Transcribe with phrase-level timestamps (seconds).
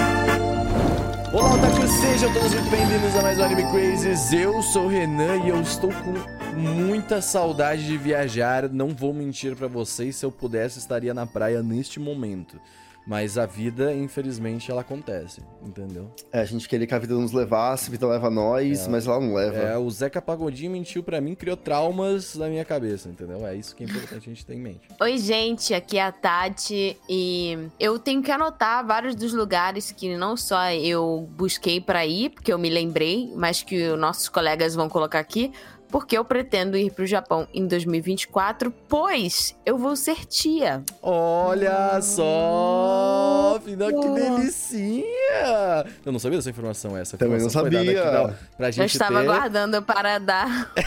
[1.55, 4.33] Otaku, sejam todos muito bem-vindos a mais um Anime Crazes.
[4.33, 8.69] Eu sou o Renan e eu estou com muita saudade de viajar.
[8.69, 12.61] Não vou mentir pra vocês, se eu pudesse estaria na praia neste momento.
[13.05, 16.09] Mas a vida, infelizmente, ela acontece, entendeu?
[16.31, 18.89] É, a gente queria que a vida nos levasse, a vida leva nós, É.
[18.89, 19.57] mas ela não leva.
[19.57, 23.45] É, o Zeca Pagodinho mentiu pra mim, criou traumas na minha cabeça, entendeu?
[23.47, 24.81] É isso que é importante a gente ter em mente.
[25.01, 30.17] Oi, gente, aqui é a Tati e eu tenho que anotar vários dos lugares que
[30.17, 34.75] não só eu busquei pra ir, porque eu me lembrei, mas que os nossos colegas
[34.77, 35.53] vão colocar aqui,
[35.93, 40.83] porque eu pretendo ir pro Japão em 2024, pois eu vou ser tia.
[41.03, 43.61] Olha só!
[43.65, 45.85] Filha, que delicinha!
[46.05, 48.05] Eu não sabia dessa informação, essa Também não dada sabia.
[48.11, 49.29] não, pra Eu gente estava ter...
[49.29, 50.73] aguardando para dar.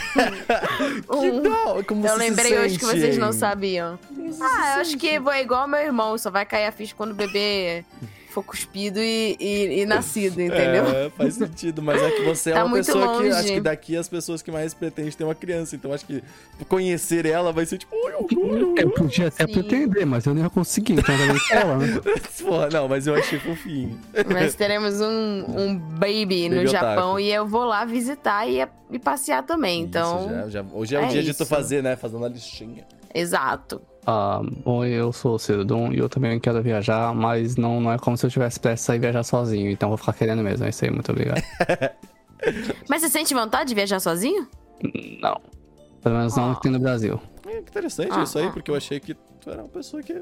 [1.08, 3.34] Que um- não, como Eu você se lembrei hoje sente, que vocês não hein?
[3.34, 4.00] sabiam.
[4.42, 7.12] Ah, eu acho que vou igual ao meu irmão, só vai cair a ficha quando
[7.12, 7.86] o bebê
[8.36, 10.84] for cuspido e, e- e nascido, entendeu?
[10.96, 13.32] É, faz sentido, mas é que você é Tá uma muito pessoa que longe.
[13.32, 16.22] acho que daqui as pessoas que mais pretendem ter uma criança, então acho que
[16.68, 17.96] conhecer ela vai ser tipo,
[18.78, 19.54] Eu podia até Sim.
[19.54, 21.88] pretender, mas eu nem ia conseguir, então eu ela, né?
[22.42, 24.00] Porra, não, mas eu achei fofinho.
[24.32, 27.20] Mas teremos um, um baby no Baby Japão otaku.
[27.22, 29.82] e eu vou lá visitar e, e passear também.
[29.82, 31.46] Então, Isso, já- já- hoje é o é dia de tu isso.
[31.46, 31.96] fazer, né?
[31.96, 32.86] Fazendo a listinha.
[33.16, 33.82] Exato.
[34.08, 37.98] Ah, oi, eu sou o Cedon e eu também quero viajar, mas não, não é
[37.98, 40.64] como se eu tivesse pressa em viajar sozinho, então eu vou ficar querendo mesmo.
[40.66, 41.42] É isso aí, muito obrigado.
[42.88, 44.48] Mas você sente vontade de viajar sozinho?
[45.22, 45.40] não.
[46.04, 46.52] Pelo menos não Ah.
[46.52, 47.20] aqui no Brasil.
[47.48, 48.52] É, que interessante Ah, isso aí, ah.
[48.52, 50.14] porque eu achei que tu era uma pessoa que.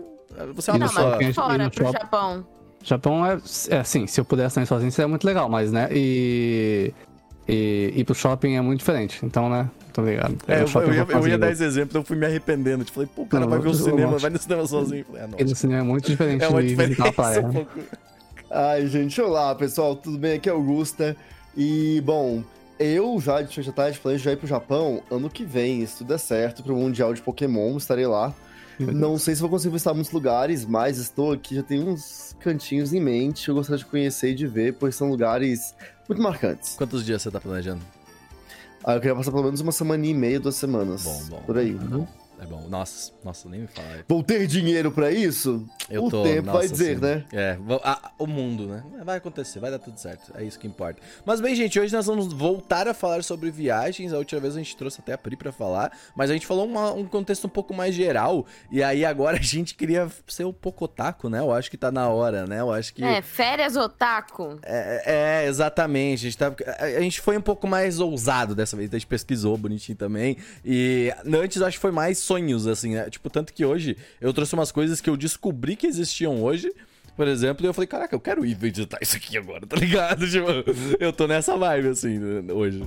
[0.55, 1.17] Você é uma Não, pessoa.
[1.21, 1.91] mas fora pro?
[1.91, 2.47] Japão.
[2.81, 3.37] Japão é,
[3.69, 6.93] é assim, se eu pudesse ir sozinho seria muito legal, mas né, e.
[7.47, 10.37] E ir pro shopping é muito diferente, então né, muito obrigado.
[10.47, 12.83] É, eu, shopping eu ia, eu ia dar esse exemplo, eu fui me arrependendo.
[12.83, 15.05] Tipo, falei, pô, o cara Não, vai ver o cinema, vai no cinema sozinho.
[15.05, 15.29] Falei, ah, não.
[15.31, 17.41] Porque no cinema é muito diferente É uma diferença praia.
[17.45, 17.53] um né?
[17.53, 17.79] pouco.
[18.49, 20.33] Ai, gente, olá, pessoal, tudo bem?
[20.33, 21.15] Aqui é Augusta.
[21.55, 22.43] E, bom,
[22.79, 26.07] eu já, de já tarde, planejo já ir pro Japão ano que vem, se tudo
[26.07, 28.33] der certo, pro Mundial de Pokémon, estarei lá.
[28.79, 32.93] Não sei se vou conseguir visitar muitos lugares, mas estou aqui, já tenho uns cantinhos
[32.93, 35.75] em mente, eu gostaria de conhecer e de ver, pois são lugares
[36.07, 36.75] muito marcantes.
[36.75, 37.81] Quantos dias você tá planejando?
[38.83, 41.03] Ah, eu queria passar pelo menos uma semana e meia, duas semanas.
[41.03, 41.41] Bom, bom.
[41.45, 41.71] Por aí.
[41.71, 42.07] Bom.
[42.43, 42.67] É bom.
[42.67, 43.87] Nossa, nossa, nem me fala.
[44.07, 45.65] Vou ter dinheiro pra isso?
[45.89, 47.25] Eu o tô, tempo vai nossa, dizer, assim, né?
[47.31, 48.83] É, a- o mundo, né?
[49.03, 50.31] Vai acontecer, vai dar tudo certo.
[50.35, 50.99] É isso que importa.
[51.25, 54.11] Mas bem, gente, hoje nós vamos voltar a falar sobre viagens.
[54.13, 56.65] A última vez a gente trouxe até a Pri pra falar, mas a gente falou
[56.65, 58.45] uma- um contexto um pouco mais geral.
[58.71, 61.39] E aí agora a gente queria ser um pouco otaku, né?
[61.39, 62.59] Eu acho que tá na hora, né?
[62.59, 63.03] Eu acho que.
[63.03, 64.59] É, férias otaku.
[64.63, 66.25] É, é, exatamente.
[66.27, 68.89] A gente, tá- a- a gente foi um pouco mais ousado dessa vez.
[68.91, 70.37] A gente pesquisou bonitinho também.
[70.65, 73.09] E antes eu acho que foi mais sonhos, assim, né?
[73.09, 76.73] Tipo, tanto que hoje eu trouxe umas coisas que eu descobri que existiam hoje.
[77.15, 80.27] Por exemplo, e eu falei, caraca, eu quero ir visitar isso aqui agora, tá ligado?
[80.27, 80.47] Tipo,
[80.99, 82.19] eu tô nessa vibe, assim,
[82.51, 82.83] hoje.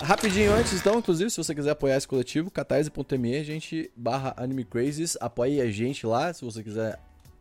[0.00, 5.18] Rapidinho antes, então, inclusive, se você quiser apoiar esse coletivo, catarse.me, gente barra Anime Crazes,
[5.20, 6.98] apoie a gente lá, se você quiser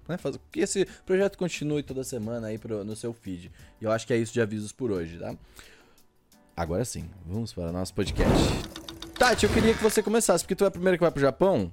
[0.08, 3.52] né, fazer que esse projeto continue toda semana aí pro, no seu feed.
[3.80, 5.34] E eu acho que é isso de avisos por hoje, tá?
[6.58, 8.85] Agora sim, vamos para o nosso podcast.
[9.18, 11.72] Tati, eu queria que você começasse, porque tu é a primeira que vai pro Japão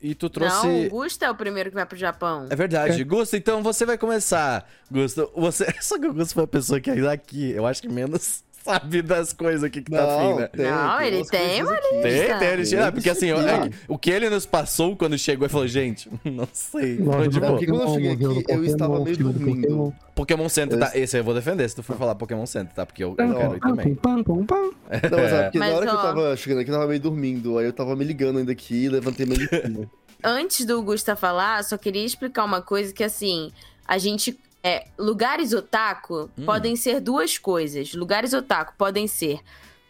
[0.00, 0.66] e tu trouxe...
[0.66, 2.46] Não, o Gusta é o primeiro que vai pro Japão.
[2.48, 3.02] É verdade.
[3.02, 4.68] Gusto, então você vai começar.
[4.90, 5.66] Gusto, você.
[5.82, 9.02] Só que o Gusto foi a pessoa que é aqui, eu acho que menos sabe
[9.02, 10.48] das coisas aqui que tá afim, né?
[10.48, 11.88] tem, Não, ele umas tem uma aqui.
[11.88, 12.02] Tem,
[12.38, 13.48] tem, ele Tem, ah, porque assim, tem.
[13.48, 16.98] é que o que ele nos passou quando chegou e falou, gente, não sei.
[16.98, 19.62] Loja Foi, do tipo, porque quando eu cheguei aqui, eu estava meio dormindo.
[19.62, 19.92] Pokémon.
[20.14, 20.90] Pokémon Center, tá?
[20.94, 22.84] Esse eu vou defender se tu for falar Pokémon Center, tá?
[22.84, 23.94] Porque eu, eu quero ir também.
[23.94, 24.70] pam, pam, pam.
[25.10, 26.02] Não, mas é porque Mas, na hora que eu ó.
[26.02, 27.58] tava chegando aqui, eu tava meio dormindo.
[27.58, 29.88] Aí eu tava me ligando ainda aqui e levantei minha listinha.
[30.22, 33.52] Antes do Gusta falar, só queria explicar uma coisa que assim,
[33.86, 34.36] a gente.
[34.62, 36.44] É, lugares otaku Hum.
[36.44, 37.94] podem ser duas coisas.
[37.94, 39.40] Lugares otaku podem ser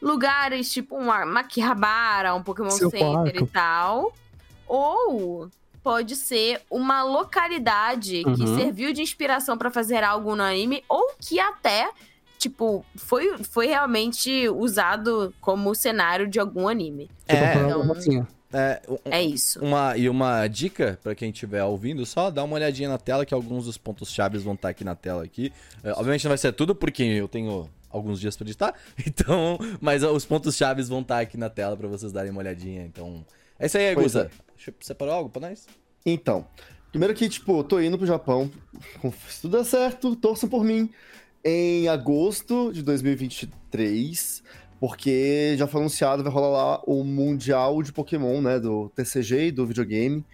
[0.00, 3.44] lugares tipo um Makihabara, um Pokémon Seu Center quarto.
[3.44, 4.12] e tal.
[4.66, 5.48] Ou
[5.82, 8.58] pode ser uma localidade que Uhum.
[8.58, 11.90] serviu de inspiração pra fazer algo no anime, ou que até,
[12.38, 17.08] tipo, foi, foi realmente usado como cenário de algum anime.
[17.26, 17.54] Tipo, É.
[17.56, 18.28] uma Então- rocinha.
[18.52, 19.62] É, um- É isso.
[19.62, 23.34] Uma, e uma dica pra quem estiver ouvindo, só dá uma olhadinha na tela que
[23.34, 25.52] alguns dos pontos chaves vão estar aqui na tela aqui.
[25.84, 28.74] É, obviamente não vai ser tudo porque eu tenho alguns dias pra editar,
[29.06, 32.82] então, mas os pontos chaves vão estar aqui na tela pra vocês darem uma olhadinha.
[32.84, 33.24] Então,
[33.58, 33.94] é isso aí.
[33.94, 35.66] Deixa eu- Separou algo pra nós?
[36.06, 36.46] Então,
[36.90, 38.50] primeiro que, tipo, tô indo pro Japão.
[39.28, 40.88] Se tudo der certo, torçam por mim.
[41.44, 44.42] Em agosto de 2023,
[44.80, 48.58] porque já foi anunciado, vai rolar lá o Mundial de Pokémon, né?
[48.60, 50.24] Do TCG e do videogame.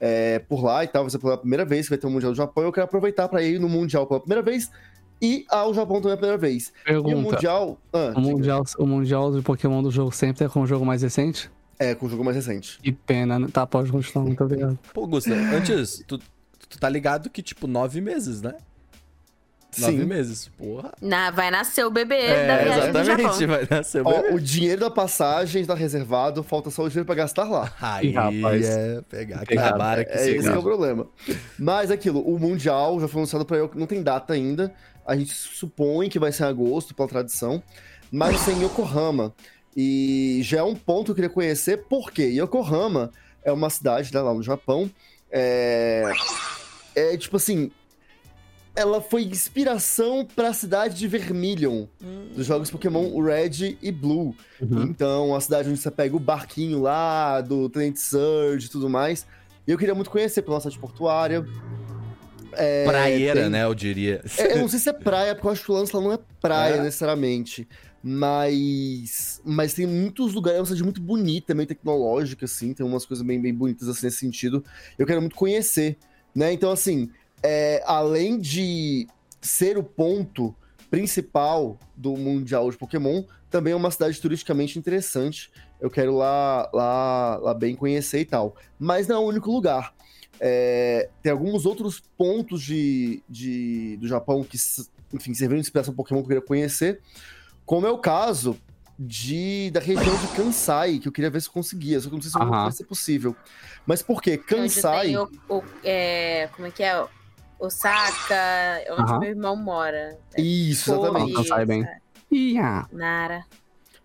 [0.00, 1.04] é, por lá e tal.
[1.04, 2.64] Vai ser pela primeira vez que vai ter o Mundial do Japão.
[2.64, 4.70] Eu quero aproveitar para ir no Mundial pela primeira vez
[5.22, 6.72] e ao Japão também pela primeira vez.
[6.84, 7.10] Pergunta.
[7.10, 7.78] E o Mundial.
[7.92, 11.00] Ah, O mundial, o mundial de Pokémon do jogo sempre é com o jogo mais
[11.02, 11.50] recente?
[11.78, 12.78] É, com o jogo mais recente.
[12.82, 13.38] Que pena.
[13.38, 13.48] né?
[13.52, 14.24] Tá, pode continuar.
[14.26, 14.78] Muito obrigado.
[14.92, 16.18] Pô, Gusta, antes, tu,
[16.68, 18.54] tu tá ligado que, tipo, nove meses, né?
[19.80, 20.04] Nove Sim.
[20.04, 20.48] meses.
[20.58, 20.92] Porra.
[21.00, 23.24] Na, vai nascer o bebê da É, viagem do Japão.
[23.24, 24.34] exatamente, vai nascer o Ó, bebê.
[24.34, 27.72] o dinheiro da passagem está reservado, falta só o dinheiro pra gastar lá.
[27.80, 28.64] Aí, rapaz.
[28.66, 29.70] é pegar Pegado.
[29.78, 31.06] na vara que É se esse que é o problema.
[31.58, 34.72] Mas aquilo, o Mundial já foi anunciado pra eu, não tem data ainda.
[35.06, 37.62] A gente supõe que vai ser em agosto, pela tradição.
[38.10, 39.34] Mas vai ser em Yokohama.
[39.76, 43.10] E já é um ponto que eu queria conhecer, porque Yokohama
[43.44, 44.88] é uma cidade né, lá no Japão.
[45.30, 46.04] É...
[46.94, 47.70] é tipo assim.
[48.76, 51.86] Ela foi inspiração pra cidade de Vermilion,
[52.34, 54.34] dos jogos Pokémon Red e Blue.
[54.60, 54.82] Uhum.
[54.82, 59.26] Então, a cidade onde você pega o barquinho lá, do Tenant Surge e tudo mais.
[59.66, 61.46] E eu queria muito conhecer pela cidade portuária.
[62.52, 64.22] É, Praieira, tem- né, eu diria.
[64.38, 66.12] É, eu não sei se é praia, porque eu acho que o lance lá não
[66.12, 66.82] é praia É.
[66.82, 67.68] necessariamente.
[68.02, 69.40] Mas.
[69.44, 72.72] Mas tem muitos lugares, é uma cidade muito bonita, meio tecnológica, assim.
[72.72, 74.64] Tem umas coisas bem, bem bonitas assim nesse sentido.
[74.98, 75.96] Eu quero muito conhecer.
[76.34, 76.52] Né?
[76.52, 77.10] Então, assim,
[77.44, 79.06] é, além de
[79.40, 80.54] ser o ponto
[80.90, 85.50] principal do Mundial de Pokémon, também é uma cidade turisticamente interessante.
[85.80, 88.56] Eu quero lá, lá, lá bem conhecer e tal.
[88.78, 89.92] Mas não é o único lugar.
[90.40, 94.56] É, tem alguns outros pontos de, de- do Japão que,
[95.12, 97.00] enfim, serviram de inspiração Pokémon que eu queria conhecer.
[97.66, 98.56] Como é o caso
[98.98, 102.00] de, da região de Kansai, que eu queria ver se eu conseguia.
[102.00, 102.50] Só que eu não sei se Aham.
[102.64, 103.36] vai ser possível.
[103.86, 104.36] Mas por quê?
[104.38, 105.06] Kansai.
[105.08, 107.04] tem o, o- é, como é que é?
[107.64, 109.18] Osaka, é onde Aham.
[109.20, 110.18] meu irmão mora.
[110.36, 111.34] Isso, Kobe, exatamente.
[111.34, 111.84] Kansai bem.
[111.84, 112.84] é.
[112.92, 113.44] Nara.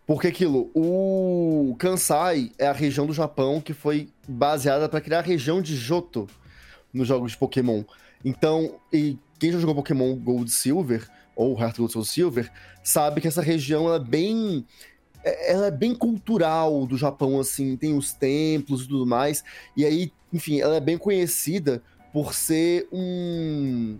[0.06, 5.23] Porque aquilo, o Kansai é a região do Japão que foi baseada para criar a
[5.23, 6.27] região de Johto
[6.91, 7.83] nos jogos de Pokémon.
[8.25, 12.51] Então, e quem já jogou Pokémon Gold e Silver, ou Heart Gold Soul Silver,
[12.83, 14.65] sabe que essa região é bem.
[15.23, 19.44] é- Ela é bem cultural do Japão, assim, tem os templos e tudo mais.
[19.77, 21.83] E aí, enfim, ela é bem conhecida
[22.13, 23.97] por ser um.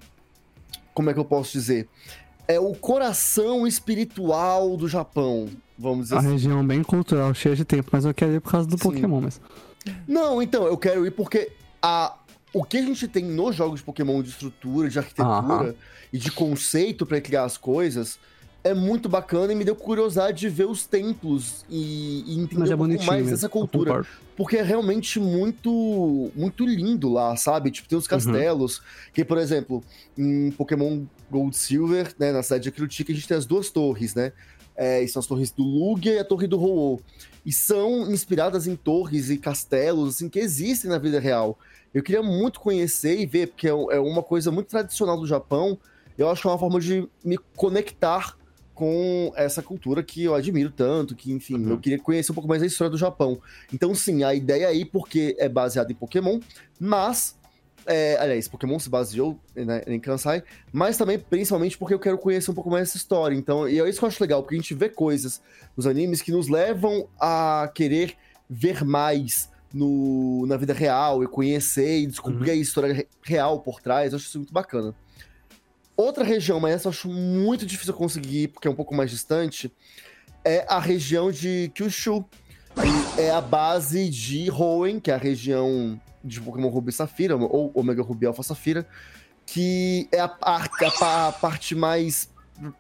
[0.94, 1.88] Como é que eu posso dizer?
[2.48, 5.48] É o coração espiritual do Japão,
[5.78, 6.32] vamos dizer Uma assim.
[6.32, 8.84] região bem cultural, cheia de tempo, mas eu quero ir por causa do Sim.
[8.84, 9.40] Pokémon, mas.
[10.08, 11.52] Não, então, eu quero ir porque
[11.82, 12.18] a,
[12.54, 15.76] o que a gente tem nos jogos de Pokémon de estrutura, de arquitetura
[16.12, 18.20] e de conceito pra criar as coisas
[18.64, 22.76] é muito bacana e me deu curiosidade de ver os templos e, e entender é
[22.76, 24.06] um pouco mais dessa eu cultura.
[24.40, 27.72] Porque é realmente muito muito lindo lá, sabe?
[27.72, 28.00] Tipo, tem Uhum.
[28.00, 28.82] os castelos,
[29.14, 29.84] que, por exemplo,
[30.18, 34.16] em Pokémon Gold Silver, né, na cidade de Akrutika, a gente tem as duas torres,
[34.16, 34.32] né?
[34.78, 37.02] É, são as torres do Lugia e a torre do Ho-Oh.
[37.46, 41.60] E são inspiradas em torres e castelos, assim, que existem na vida real.
[41.94, 45.78] Eu queria muito conhecer e ver, porque é é uma coisa muito tradicional do Japão.
[46.18, 48.38] Eu acho que é uma forma de me conectar
[48.80, 51.72] com essa cultura que eu admiro tanto, que, enfim, Uhum.
[51.72, 53.38] eu queria conhecer um pouco mais da história do Japão.
[53.74, 56.40] Então, sim, a ideia aí, porque é baseada em Pokémon,
[56.80, 57.38] mas.
[57.86, 62.52] é, aliás, Pokémon se baseou né, em Kansai, mas também, principalmente, porque eu quero conhecer
[62.52, 63.36] um pouco mais essa história.
[63.36, 65.42] Então, e é isso que eu acho legal, porque a gente vê coisas
[65.76, 68.16] nos animes que nos levam a querer
[68.50, 73.82] ver mais no, na vida real e conhecer e descobrir a história re- real por
[73.82, 74.14] trás.
[74.14, 74.94] Eu acho isso muito bacana.
[76.02, 79.70] Outra região, mas essa eu acho muito difícil conseguir, porque é um pouco mais distante,
[80.46, 82.24] é a região de Kyushu.
[82.78, 87.36] E é a base de Hoenn, que é a região de Pokémon Ruby e Safira,
[87.36, 88.88] ou Omega Ruby Alpha Safira,
[89.46, 92.30] que é a, parte- a pa- a parte mais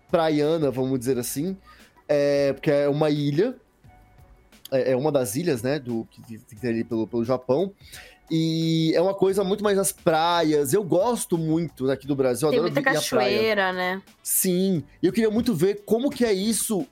[0.09, 1.57] praiana, vamos dizer assim,
[2.07, 3.53] é, porque é uma ilha,
[4.71, 7.73] é, é uma das ilhas, né, do, que, que tem ali pelo, pelo Japão,
[8.31, 10.73] e é uma coisa muito mais das praias.
[10.73, 14.01] Eu gosto muito daqui do Brasil, eu Tem adoro muita cachoeira, né?
[14.23, 16.85] Sim, e eu queria muito ver como que é isso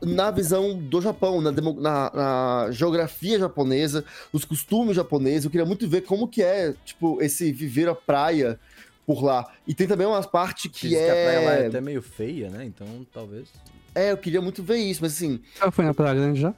[0.00, 5.44] na visão do Japão, na, demo- na- na geografia japonesa, nos costumes japoneses.
[5.44, 8.58] Eu queria muito ver como que é, tipo, esse viver a praia
[9.06, 9.48] por lá.
[9.66, 11.66] E tem também uma parte que Diz que a praia lá é é...
[11.66, 12.64] até meio feia, né?
[12.64, 13.48] Então, talvez.
[13.94, 15.40] É, eu queria muito ver isso, mas assim...
[15.60, 16.54] Já foi na Praia Grande já?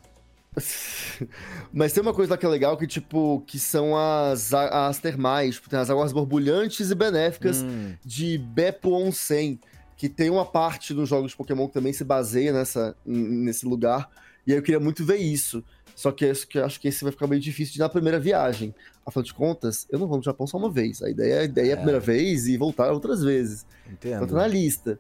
[1.72, 4.98] Mas tem uma coisa lá que é legal, que tipo, que são as, a- as
[4.98, 9.58] termais, tipo, tem as águas borbulhantes e benéficas Hum, de Beppo Onsen,
[9.96, 14.08] que tem uma parte dos jogos de Pokémon que também se baseia nessa, nesse lugar.
[14.46, 15.64] E aí eu queria muito ver isso.
[15.96, 18.74] Só que, que acho que esse vai ficar meio difícil de ir na primeira viagem.
[19.06, 21.00] Afinal de contas, eu não vou no Japão só uma vez.
[21.02, 21.76] A ideia, a ideia é a É.
[21.76, 23.64] primeira vez e voltar outras vezes.
[23.90, 24.16] entendo.
[24.16, 24.98] Então tá na lista.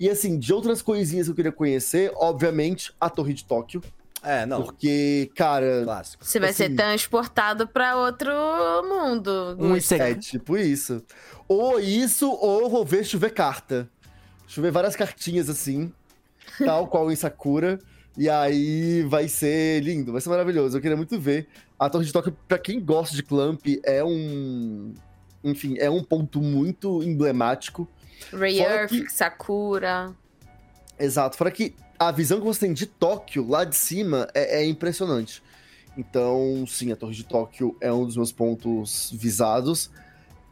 [0.00, 3.80] E assim, de outras coisinhas que eu queria conhecer, obviamente, a Torre de Tóquio.
[4.22, 4.62] É, não.
[4.62, 6.24] Porque, cara, Clássico.
[6.24, 6.76] Você vai ser Assim.
[6.76, 8.30] transportado pra outro
[8.88, 9.56] mundo.
[9.58, 11.02] Um é tipo isso.
[11.48, 13.88] Ou isso, ou vou ver chover carta.
[14.48, 15.92] Chover várias cartinhas assim,
[16.64, 17.78] tal qual em Sakura.
[18.18, 20.76] E aí vai ser lindo, vai ser maravilhoso.
[20.76, 21.46] Eu queria muito ver.
[21.78, 24.94] A Torre de Tóquio, pra quem gosta de Clamp, é um.
[25.44, 27.86] Enfim, é um ponto muito emblemático.
[28.32, 30.12] Ray Fora Earth, que- Sakura.
[30.98, 31.36] Exato.
[31.36, 35.42] Fora que a visão que você tem de Tóquio lá de cima é, é impressionante.
[35.96, 39.90] Então, sim, a Torre de Tóquio é um dos meus pontos visados.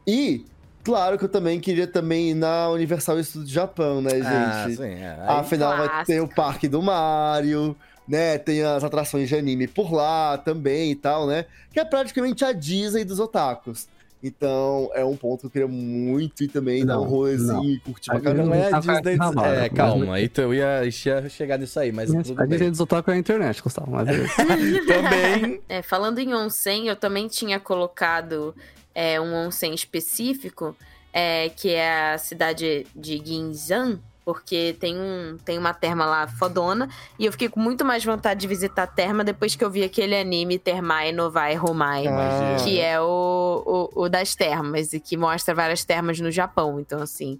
[0.06, 0.44] E,
[0.82, 4.26] claro que eu também queria também ir na Universal Studios Japão, né, gente?
[4.26, 5.16] Ah, sim, é.
[5.20, 7.76] Aí- Afinal, vai ter o Parque do Mario,
[8.08, 8.38] né?
[8.38, 11.44] Tem as atrações de anime por lá também e tal, né?
[11.72, 13.86] Que é praticamente a Disney dos otakus.
[14.26, 17.78] Então, é um ponto que eu queria muito ir também, dar um Não, rolezinho e
[17.78, 18.44] curtir pra caramba.
[18.44, 19.12] Não é a Tá Disney.
[19.12, 20.20] É, barba, calma.
[20.20, 22.46] Então eu ia, ia chegar nisso aí, mas tudo A.
[22.46, 23.90] Disney dos Otaku é a internet, Gustavo.
[23.90, 24.08] Mas.
[24.86, 25.60] Também.
[25.68, 28.54] É, falando em onsen, eu também tinha colocado
[28.94, 30.74] é, um onsen específico,
[31.12, 36.88] é, que é a cidade de Ginzan, porque tem, um, tem uma terma lá fodona,
[37.18, 39.84] e eu fiquei com muito mais vontade de visitar a terma depois que eu vi
[39.84, 45.16] aquele anime Termae Novae Romai, Ah, que é o, o, o das termas, e que
[45.16, 46.80] mostra várias termas no Japão.
[46.80, 47.38] Então, assim,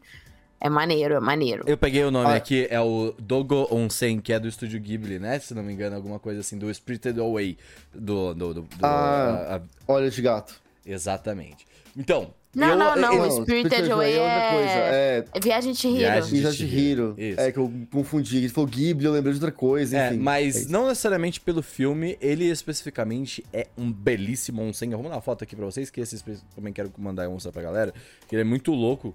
[0.60, 1.64] é maneiro, é maneiro.
[1.66, 2.36] Eu peguei o nome Ah.
[2.36, 5.38] aqui, é o Dogo Onsen, que é do estúdio Ghibli, né?
[5.38, 7.56] Se não me engano, alguma coisa assim, do Spirited Away.
[7.94, 8.34] Do.
[8.34, 9.46] do, do, do- Ah.
[9.48, 10.54] a- a- Olha de gato.
[10.84, 11.66] exatamente.
[11.96, 12.32] Então.
[12.54, 14.70] Não, eu- não, não, eu- o Spirited Away é outra é- coisa.
[14.72, 15.98] É, É Viagem de Hiro.
[15.98, 17.14] Viagem- de Hiro.
[17.18, 18.36] É que eu confundi.
[18.38, 20.18] Ele falou Ghibli, eu lembrei de outra coisa, É, enfim.
[20.18, 24.90] mas É não necessariamente pelo filme, ele especificamente é um belíssimo onsen.
[24.90, 26.22] Vamos dar uma foto aqui pra vocês, que esse
[26.54, 27.92] também quero mandar e mostrar pra galera,
[28.28, 29.14] que ele é muito louco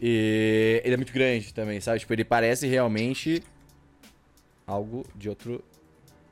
[0.00, 2.00] e ele é muito grande também, sabe?
[2.00, 3.42] Tipo, ele parece realmente
[4.66, 5.62] algo de outro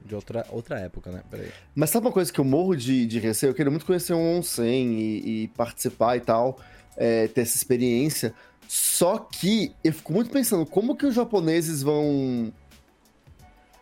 [0.08, 1.22] de outra outra época, né?
[1.30, 1.50] Peraí.
[1.74, 3.50] Mas sabe uma coisa que eu morro de, de receio?
[3.50, 6.58] Eu queria muito conhecer um onsen e, e participar e tal,
[6.96, 8.34] é, ter essa experiência.
[8.66, 12.52] Só que eu fico muito pensando, como que os japoneses vão...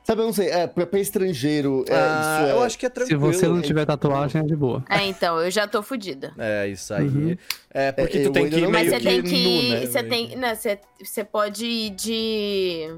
[0.04, 2.52] Sabe, eu não sei, é, pra, pra estrangeiro, é, ah, isso é...
[2.52, 3.20] eu acho que é Se tranquilo.
[3.20, 4.84] você não tiver tatuagem, é de boa.
[4.88, 6.32] É, então, eu já tô fudida.
[6.38, 7.08] É, isso aí.
[7.08, 7.36] Uhum.
[7.74, 9.86] É, porque É, tu tem que ir não- Mas meio você tem que nu, né?
[9.86, 10.36] Você tem.
[10.36, 12.96] Não, você, você pode ir de.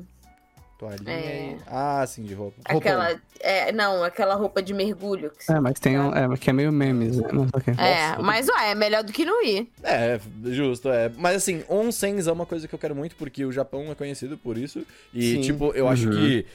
[0.78, 1.56] Toalhinha É.
[1.56, 2.56] e- Ah, sim, de roupa.
[2.70, 2.78] Roupão.
[2.78, 3.20] Aquela.
[3.40, 5.30] É, não, aquela roupa de mergulho.
[5.30, 7.28] que você- É, mas tem um, é, que é meio memes, né?
[7.32, 7.70] Não sei o quê.
[7.76, 9.68] É, Nossa, mas ué, é melhor do que não ir.
[9.82, 11.10] É, justo, é.
[11.16, 14.38] Mas assim, onsens é uma coisa que eu quero muito, porque o Japão é conhecido
[14.38, 14.86] por isso.
[15.12, 15.40] E, Sim.
[15.40, 16.12] tipo, eu acho Uhum.
[16.12, 16.46] que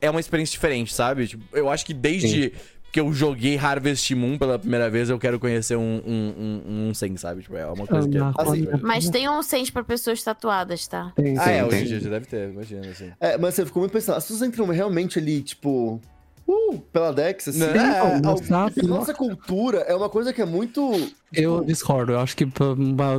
[0.00, 1.26] é uma experiência diferente, sabe?
[1.26, 2.52] Tipo, eu acho que desde
[2.96, 6.88] que eu joguei Harvest Moon pela primeira vez, eu quero conhecer um, um, um, um
[6.88, 7.42] onsen, sabe?
[7.42, 8.20] Tipo, é uma coisa que é...
[8.22, 11.12] Ah, Assim, Mas tem um sens pra pessoas tatuadas, tá?
[11.14, 13.12] Tem, Ah, tem, é, hoje em dia já deve ter, imagina, assim.
[13.20, 16.00] É, mas você ficou muito pensando, as pessoas entram realmente ali, tipo...
[16.48, 17.58] Uh, pela Dex, assim...
[17.58, 20.92] Não, é, Não, exato, Porque nossa cultura é uma coisa que é muito...
[21.32, 22.66] Eu discordo, eu acho que, pra,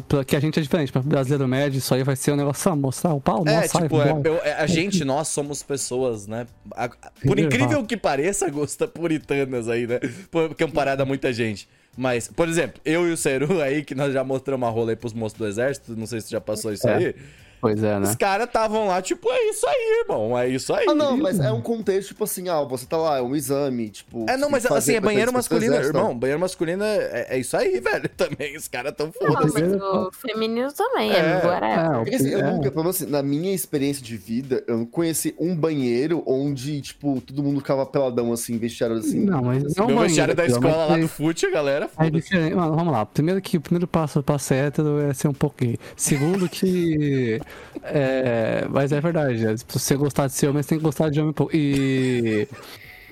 [0.08, 0.92] pra- que a gente é diferente.
[0.94, 3.82] Pra brasileiro médio, isso aí vai ser um negócio, ah, mostrar o pau, É, nossa,
[3.82, 6.48] tipo, é, eu- é, a gente, nós somos pessoas, né?
[6.72, 6.90] A- a-
[7.26, 10.00] por incrível que pareça, gosta puritanas aí, né?
[10.32, 11.68] Por- Comparado a muita gente.
[11.98, 14.96] Mas, por exemplo, eu e o Seru aí, que nós já mostramos a rola aí
[14.96, 17.16] pros moços do exército, não sei se já passou isso É, aí.
[17.60, 18.10] Pois é, né?
[18.10, 20.86] Os caras estavam lá, tipo, é isso aí, irmão, é isso aí.
[20.88, 23.90] Ah, não, mas é um contexto, tipo assim, ah, você tá lá, é um exame,
[23.90, 24.26] tipo...
[24.30, 26.18] É, não, mas assim, é banheiro masculino, irmão.
[26.18, 28.10] Banheiro masculino é, é isso aí, velho.
[28.16, 29.48] Também, os caras tão Não, foda.
[29.54, 31.18] mas o feminino também, É.
[31.18, 31.74] é, agora é.
[31.74, 32.52] É, Porque assim, eu é.
[32.52, 36.80] nunca, pelo menos assim, na minha experiência de vida, eu não conheci um banheiro onde,
[36.82, 39.20] tipo, todo mundo ficava peladão, assim, vestiário assim.
[39.26, 42.12] Não, mas não Meu banheiro, vestiário da escola lá do fute, a galera, É foda-se.
[42.12, 42.56] diferente.
[42.56, 43.06] Mano, vamos lá.
[43.06, 45.78] Primeiro que o primeiro passo pra ser hétero é ser um pouco gay.
[45.96, 47.40] Segundo que.
[47.84, 49.46] É, mas é verdade.
[49.46, 51.56] é, Se você gostar de ser homem, você tem que gostar de homem pouco.
[51.56, 52.48] E.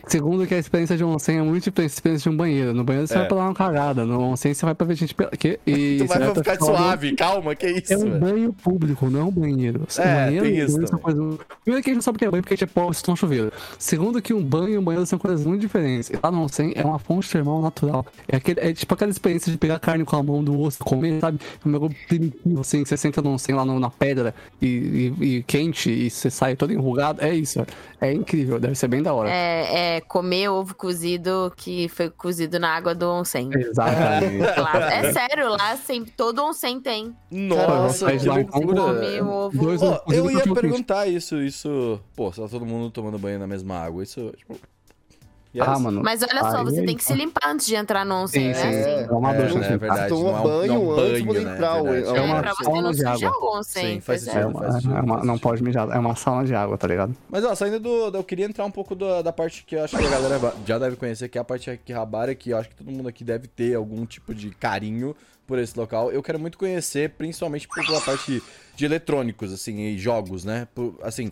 [0.08, 2.74] Segundo que a experiência de um onsen é muito diferente da experiência de um banheiro.
[2.74, 3.18] No banheiro você É.
[3.20, 4.06] vai pra dar uma cagada.
[4.06, 5.16] No onsen você vai pra ver gente.
[5.38, 8.20] Que, e Tu você vai pra ficar suave, calma, que isso, É um velho.
[8.20, 9.82] banho público, não é um banheiro.
[9.98, 12.20] É, banheiro tem e isso banheiro são coisas- Primeiro que a gente não sabe o
[12.20, 13.52] que é banho porque a gente é pobre, se chuveiro.
[13.80, 16.10] Segundo que um banho e um banheiro são coisas muito diferentes.
[16.10, 18.06] E lá no onsen é uma fonte termal natural.
[18.28, 20.84] É, aquele, é tipo aquela experiência de pegar carne com a mão do osso e
[20.86, 21.40] comer, sabe?
[21.64, 25.12] É um negócio primitivo, assim, que você senta no onsen lá no- na pedra e,
[25.20, 27.22] e- e quente e você sai todo enrugado.
[27.24, 27.66] É isso,
[28.00, 29.30] é incrível, deve ser bem da hora.
[29.32, 33.50] É, é comer ovo cozido que foi cozido na água do onsen.
[33.54, 34.60] Exatamente.
[34.60, 37.16] Lá- é sério, lá sempre, todo onsen tem.
[37.32, 38.82] Nossa, que loucura.
[39.24, 39.58] O ovo.
[39.66, 42.00] Dois eu ia perguntar isso, isso.
[42.16, 44.58] Pô, se tá todo mundo tomando banho na mesma água, isso, tipo.
[45.56, 45.68] Yes.
[45.70, 46.02] Ah, mano.
[46.04, 48.48] Mas olha só, aí- você tem que se limpar antes de entrar no onsen, Sim,
[48.50, 48.54] né?
[48.56, 48.90] sim, sim.
[48.90, 49.04] É.
[49.04, 49.78] É uma É, é assim.
[49.78, 50.10] verdade.
[50.10, 51.54] Toma não é um- banho é antes de né?
[51.54, 52.06] entrar, Verdade.
[52.06, 53.38] É, É uma pra você não de sujar água.
[53.40, 53.84] o onsen.
[53.96, 54.32] Sim, faz pois é.
[54.32, 54.42] sentido.
[54.42, 56.88] É uma, faz sentido, é uma- não pode mijar, é uma sauna de água, tá
[56.88, 57.16] ligado?
[57.30, 59.98] Mas, ó, saindo do, Eu queria entrar um pouco do- da parte que eu acho
[59.98, 62.76] que a galera já deve conhecer, que é a parte Akihabara, que eu acho que
[62.76, 65.16] todo mundo aqui deve ter algum tipo de carinho
[65.48, 66.12] por esse local.
[66.12, 68.42] Eu quero muito conhecer, principalmente por- pela parte
[68.76, 70.68] de eletrônicos, assim, e jogos, né?
[70.76, 71.32] Por- assim,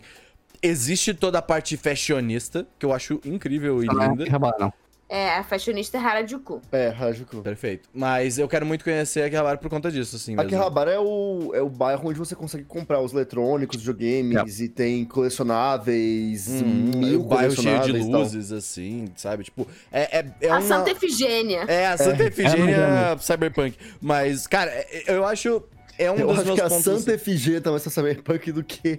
[0.66, 4.24] existe toda a parte fashionista, que eu acho incrível e é linda.
[4.58, 4.72] Não.
[5.06, 6.62] É, a fashionista Harajuku.
[6.72, 7.42] É, Harajuku.
[7.42, 7.88] Perfeito.
[7.92, 10.34] Mas eu quero muito conhecer Akihabara por conta disso, assim.
[10.34, 10.42] mesmo.
[10.48, 15.04] Akihabara é o, é o bairro onde você consegue comprar os eletrônicos, videogames, e tem
[15.04, 19.44] colecionáveis, Hum, mil o bairro cheio de luzes, assim, sabe?
[19.44, 20.62] Tipo, é, é, é a uma...
[20.62, 21.64] Santa Efigênia.
[21.68, 23.76] É, a Santa É, Efigênia é Cyberpunk.
[24.00, 25.62] Mas, cara, é- eu acho.
[25.98, 26.84] É um Eu dos acho meus que a pontos.
[26.84, 28.98] Santa Efigênia tá mais pra Cyberpunk do que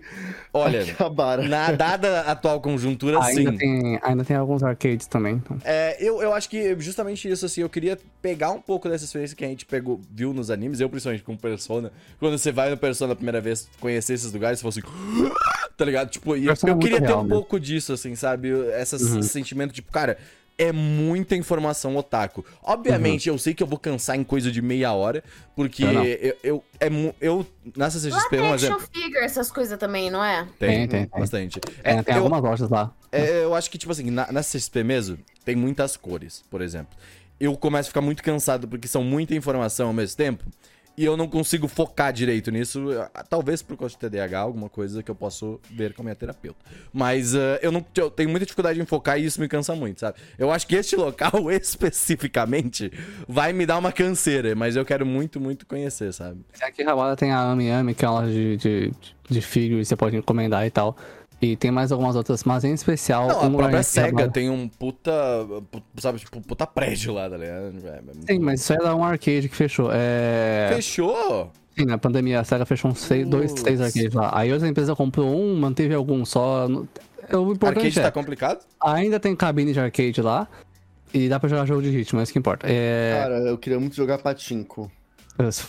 [0.53, 0.83] Olha,
[1.47, 3.57] na dada atual conjuntura, Ainda sim.
[3.57, 5.35] tem, ainda tem alguns arcades também.
[5.35, 5.57] então.
[5.65, 9.35] É, eu, eu acho que justamente isso, assim, eu queria pegar um pouco dessa experiência
[9.35, 11.91] que a gente pegou, viu nos animes, eu principalmente com Persona.
[12.19, 15.35] Quando você vai no Persona a primeira vez, conhecer esses lugares, você fala assim.
[15.77, 16.09] Tá ligado?
[16.09, 17.29] Tipo, eu, é eu muito queria ter real, um né?
[17.35, 18.49] pouco disso, assim, sabe?
[18.71, 19.19] Essa- Uhum.
[19.19, 20.17] Esse sentimento, tipo, cara.
[20.57, 22.45] É muita informação otaku.
[22.63, 25.21] Obviamente, eu sei que eu vou cansar em coisa de meia hora,
[25.53, 26.05] porque Eu não.
[26.05, 26.87] eu, eu, é,
[27.19, 27.45] eu
[27.75, 28.87] na CCXP, Lá tem um action exemplo.
[28.93, 30.47] figure, essas coisas também, não é?
[30.57, 31.19] Tem, tem, tem.
[31.19, 31.59] Bastante.
[31.83, 32.93] É, tem eu- algumas lojas lá.
[33.11, 36.95] é, eu acho que, tipo assim, na, na CSP mesmo, tem muitas cores, por exemplo.
[37.37, 40.45] Eu começo a ficar muito cansado porque são muita informação ao mesmo tempo.
[40.97, 42.87] E eu não consigo focar direito nisso.
[43.29, 46.59] Talvez por causa de TDAH, alguma coisa que eu posso ver com a minha terapeuta.
[46.93, 49.99] Mas ah, eu não eu tenho muita dificuldade em focar e isso me cansa muito,
[49.99, 50.17] sabe?
[50.37, 52.91] Eu acho que este local especificamente
[53.27, 56.39] vai me dar uma canseira, mas eu quero muito, muito conhecer, sabe?
[56.61, 58.91] Aqui em Akihabara tem a Ami Ami, que é uma loja de, de,
[59.29, 60.95] de figures, você pode encomendar e tal.
[61.41, 63.27] E tem mais algumas outras, mas em especial.
[63.27, 65.11] Não, a um própria SEGA tem um puta,
[65.69, 67.73] pu- sabe, tipo, puta prédio lá, tá ligado?
[67.85, 69.89] É, é muito Sim, mas isso era um arcade que fechou.
[69.91, 70.71] É...
[70.75, 71.51] Fechou?
[71.77, 74.31] Sim, na pandemia a SEGA fechou uns seis, dois, três arcades lá.
[74.33, 76.67] Aí outra empresa comprou um, manteve algum só.
[77.27, 78.59] É, O importante Arcade é, tá complicado?
[78.79, 80.47] ainda tem cabine de arcade lá.
[81.13, 82.65] E dá pra jogar jogo de ritmo, é isso que importa.
[82.69, 83.19] É...
[83.21, 84.91] Cara, eu queria muito jogar patinco.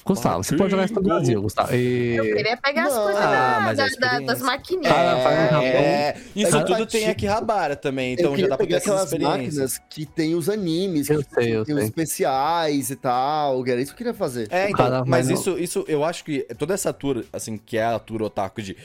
[0.04, 1.74] Gustavo, você pode jogar isso no Brasil, Gustavo.
[1.74, 2.14] E...
[2.14, 4.92] Eu queria pegar as coisas ah, da- da- das maquininhas.
[4.92, 5.62] Ah, Japão.
[5.62, 9.12] É, isso É, tudo tem aqui Rabara também, então já dá pra ter pegar essas
[9.12, 11.88] aquelas máquinas que tem os animes, Eu que sei, eu tem os sei.
[11.88, 13.66] especiais e tal.
[13.66, 14.46] Era isso que eu queria fazer.
[14.50, 17.98] É, então, mas isso, isso, eu acho que toda essa tour, assim, que é a
[17.98, 18.76] tour otaku de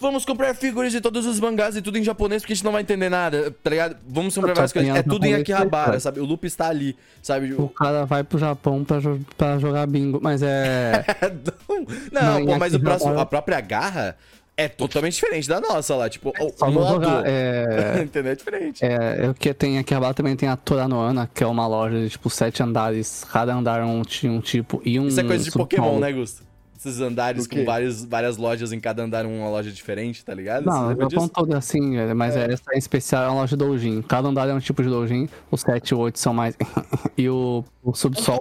[0.00, 2.72] vamos comprar figuras de todos os mangás e tudo em japonês porque a gente não
[2.72, 3.96] vai entender nada, tá ligado?
[4.08, 4.96] Vamos comprar várias coisas.
[4.96, 6.20] É tudo em Akihabara, sabe?
[6.20, 7.52] O loop está ali, sabe?
[7.54, 11.04] O cara vai pro Japão pra, jo- pra jogar bingo, mas é.
[12.12, 14.16] não, Não, pô, mas o próximo, Akihabara- a própria garra
[14.56, 16.88] é totalmente diferente da nossa lá, tipo, Só o modo...
[17.04, 17.22] jogar.
[17.26, 18.32] É, Entendeu?
[18.32, 18.84] É diferente.
[18.84, 22.10] é, o que tem aqui abaixo também tem a Toranoana, que é uma loja de
[22.10, 23.24] tipo sete andares.
[23.32, 25.08] Cada andar um, ti- um tipo e um.
[25.08, 25.50] Isso é coisa de.
[25.50, 26.42] Pokémon, né, Gusto?
[26.80, 30.64] Esses andares com vários, várias lojas em cada andar, uma loja diferente, tá ligado?
[30.64, 32.50] Não, Você o lembra Japão todo é assim, é, mas é.
[32.50, 34.00] essa em especial é uma loja de doujin.
[34.00, 36.56] Cada andar é um tipo de doujin, os 7 e 8 são mais.
[37.18, 38.40] e o, o subsolo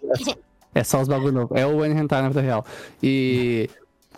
[0.74, 1.54] é, é só os bagulho novo.
[1.54, 2.66] É o N-Hentai na vida real.
[3.04, 3.70] E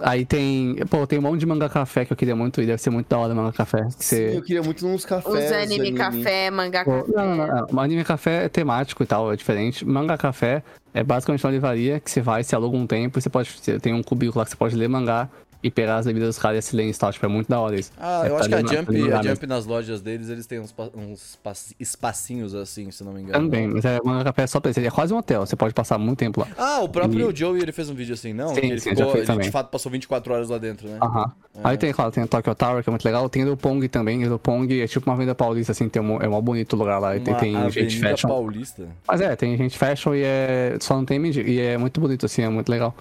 [0.04, 0.76] aí tem.
[0.90, 3.08] Pô, tem um monte de manga café que eu queria muito ir, deve ser muito
[3.08, 3.84] da hora manga café.
[3.98, 4.38] Que Sim, você...
[4.38, 5.34] eu queria muito nos cafés.
[5.34, 7.12] Os de anime, café, mangá Pô, café.
[7.16, 7.80] Não, não, não.
[7.80, 9.86] Anime café é temático e tal, é diferente.
[9.86, 13.30] Manga café é basicamente uma livraria que você vai, você aluga um tempo e você
[13.30, 13.50] pode.
[13.50, 15.30] Você tem um cubículo lá que você pode ler mangá
[15.63, 17.12] e pegar as bebidas dos caras e silêncio e tal.
[17.12, 17.91] Tipo, é muito da hora isso.
[17.97, 19.24] Ah, É eu acho que a Jump, mangá a.
[19.24, 23.45] Jump nas lojas deles, eles têm uns, uns pa- espacinhos assim, se não me engano.
[23.45, 24.80] Também, mas é manga café é só pra isso.
[24.80, 26.47] É quase um hotel, você pode passar muito tempo lá.
[26.58, 28.56] Ah, o próprio Joey, ele fez um vídeo assim, não?
[28.56, 29.52] Sim, ele sim, ficou, já fez ele de também.
[29.52, 30.97] fato passou 24 horas lá dentro, né?
[31.02, 31.32] Aham.
[31.63, 33.30] Aí tem, claro, tem o Tokyo Tower, que é muito legal.
[33.30, 34.28] Tem o Pong também.
[34.28, 37.15] O Pong é tipo uma venda paulista, assim, tem um, é um bonito lugar lá.
[37.15, 38.28] E tem, Uma tem gente fashion.
[38.30, 38.88] paulista.
[39.08, 41.47] Mas é, tem gente fashion e é, só não tem mendigo.
[41.47, 42.95] E é muito bonito, assim, é muito legal.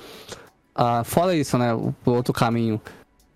[0.83, 2.81] Ah, fora isso, né, o, o outro caminho.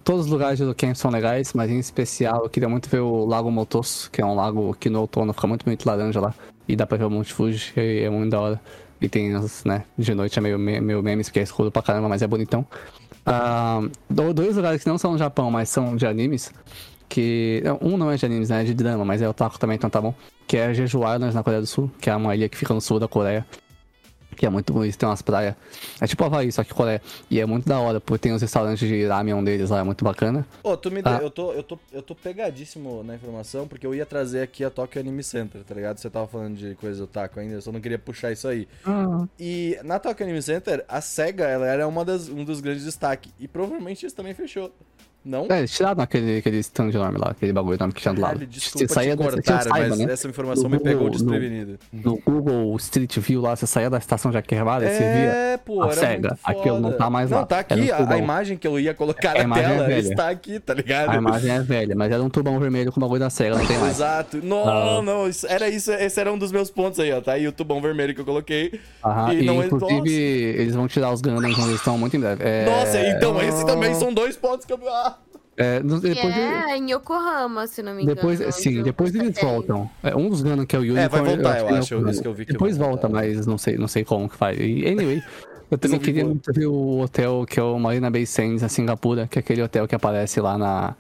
[0.03, 3.27] Todos os lugares do camp são legais, mas em especial eu queria muito ver o
[3.27, 6.35] Lago Motosso, que é um lago que no outono fica muito bonito laranja lá.
[6.67, 8.61] E dá pra ver o Monte Fuji, e é muito da hora.
[8.99, 11.83] E tem, as, né, de noite é meio, me- meio memes, porque é escuro pra
[11.83, 12.67] caramba, mas é bonitão.
[13.27, 16.51] Ah, do- dois lugares que não são no Japão, mas são de animes,
[17.11, 17.63] que...
[17.83, 20.01] Um não é de animes, né, é de drama, mas é otaku também, então tá
[20.01, 20.15] bom.
[20.47, 22.81] Que é Jeju Islands, na Coreia do Sul, que é uma ilha que fica no
[22.81, 23.47] sul da Coreia.
[24.37, 25.55] Que é muito bonito, tem umas praias.
[26.01, 27.01] É tipo Havaí, só que Coreia.
[27.31, 30.05] E é muito da hora, porque tem os restaurantes de ramen deles lá, é muito
[30.05, 30.47] bacana.
[30.63, 31.19] Ô, tu me deu- Ah.
[31.23, 34.71] eu, tô, eu, tô, eu tô pegadíssimo na informação, porque eu ia trazer aqui a
[34.71, 35.99] Tokyo Anime Center, tá ligado?
[35.99, 38.67] Você tava falando de coisa do taco ainda, eu só não queria puxar isso aí.
[39.39, 43.33] E na Tokyo Anime Center, a SEGA, ela era uma das, um dos grandes destaques.
[43.39, 44.73] E provavelmente isso também fechou.
[45.25, 45.47] Não?
[45.49, 48.33] É, eles tiraram aquele, aquele stand enorme lá, aquele bagulho enorme que tinha do lado.
[48.35, 50.13] Caralho, desculpa Você saía te da- cortar, tinha saiba, mas né?
[50.13, 51.79] essa informação No me pegou Google, no- desprevenido.
[51.93, 55.09] No Google Street View lá, você saía da estação Jaquerbada e você via.
[55.33, 57.47] É, pô, a muito Aquilo não tá mais Não, lá.
[57.47, 59.87] tá Era aqui, um a, a imagem que eu ia colocar A na é tela
[59.87, 60.09] velha.
[60.11, 61.11] está aqui, tá ligado?
[61.11, 63.67] A imagem é velha, mas era um tubão vermelho com o bagulho da SEGA, não
[63.67, 63.93] tem mais.
[63.97, 64.41] Exato.
[64.43, 65.03] Não, Ah.
[65.03, 67.21] não, isso- era isso, esse era um dos meus pontos aí, ó.
[67.21, 68.79] Tá aí o tubão vermelho que eu coloquei.
[69.03, 70.11] Aham, E e, não é- inclusive nossa.
[70.11, 72.43] eles vão tirar os Gundams onde eles estão muito em breve.
[72.45, 74.79] É, Nossa, então esse também são dois pontos que eu.
[75.59, 75.63] Ah!
[75.63, 78.17] é, depois, de- é em Yokohama, se não me engano.
[78.17, 79.91] depois sim, onde depois o eles voltam.
[80.03, 81.05] É, um dos Gundam que é o Unicorn.
[81.05, 83.09] É, vai voltar, eu que é o acho, isso que eu vi que Depois volta,
[83.09, 84.59] mas não sei, não sei como que faz.
[84.59, 85.23] E, anyway,
[85.71, 88.63] eu também eu queria que- muito ver o hotel que é o Marina Bay Sands,
[88.63, 90.95] na Singapura, que é aquele hotel que aparece lá na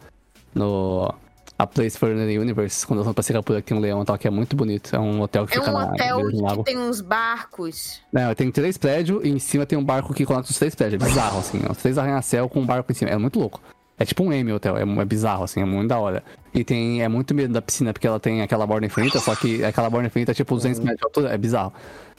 [0.54, 1.12] no
[1.58, 4.04] A Place for the Universe, quando nós vamos pra Singapura, que tem um leão e
[4.04, 4.94] tal, que é muito bonito.
[4.94, 6.64] É um hotel que É fica um na hotel beira do lago.
[6.64, 8.00] que tem uns barcos.
[8.12, 11.00] Não, tem três prédios e em cima tem um barco que conecta os três prédios.
[11.02, 11.60] É bizarro, assim.
[11.70, 13.10] Os três arranha-céu com um barco em cima.
[13.10, 13.60] É muito louco.
[13.98, 16.22] É tipo um M hotel, é, é bizarro, assim, é muito da hora.
[16.52, 19.64] E tem, é muito medo da piscina, porque ela tem aquela borda infinita, só que
[19.64, 21.72] aquela borda infinita é tipo 200 metros de altura, é bizarro.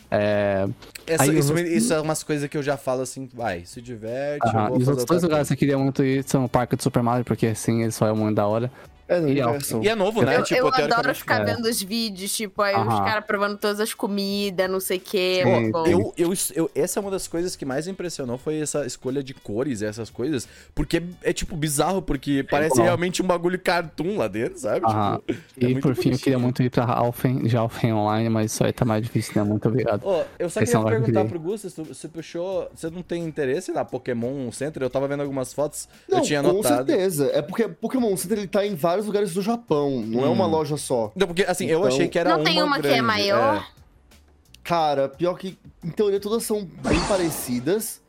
[0.10, 0.68] É...
[1.08, 4.46] Essa- Aí isso, isso é umas coisas que eu já falo assim, vai, se diverte.
[4.70, 6.84] vou E os outros dois lugares que eu queria muito ir são o Parque do
[6.84, 8.72] Super Mario, porque assim, ele só é muito da hora.
[9.08, 9.74] É, no E universo.
[9.76, 9.86] coisa.
[9.86, 10.38] E é novo, né?
[10.38, 11.46] eu tipo, eu adoro ficar é.
[11.54, 13.04] vendo os vídeos, tipo, aí os Aham.
[13.06, 15.42] caras provando todas as comidas, não sei o quê.
[15.44, 15.86] Sim, muito bom.
[15.86, 15.92] sim.
[15.92, 19.34] Eu, eu, eu, essa é uma das coisas que mais impressionou foi essa escolha de
[19.34, 20.48] cores e essas coisas.
[20.74, 22.84] Porque é, tipo bizarro, porque parece bom.
[22.84, 24.86] realmente um bagulho cartoon lá dentro, sabe?
[24.86, 25.24] Tipo,
[25.62, 28.64] é E por fim, eu queria muito ir pra Alphen, de Alphen Online, mas isso
[28.64, 29.44] aí tá mais difícil, né?
[29.48, 30.02] Muito obrigado.
[30.04, 31.26] Ó, eu só queria é que perguntar queria.
[31.26, 32.68] pro Gusta, se você puxou.
[32.74, 34.82] Você não tem interesse na Pokémon Center?
[34.82, 36.88] Eu tava vendo algumas fotos, Não, eu tinha com notado.
[36.88, 37.30] certeza.
[37.34, 40.52] É porque Pokémon Center ele tá em vários lugares do Japão, não é uma Hum.
[40.52, 41.12] loja só.
[41.16, 43.68] Não, porque assim, eu Então- achei que era Não tem uma que é grande, maior?
[44.64, 48.02] Cara, pior que, em teoria, todas são bem parecidas.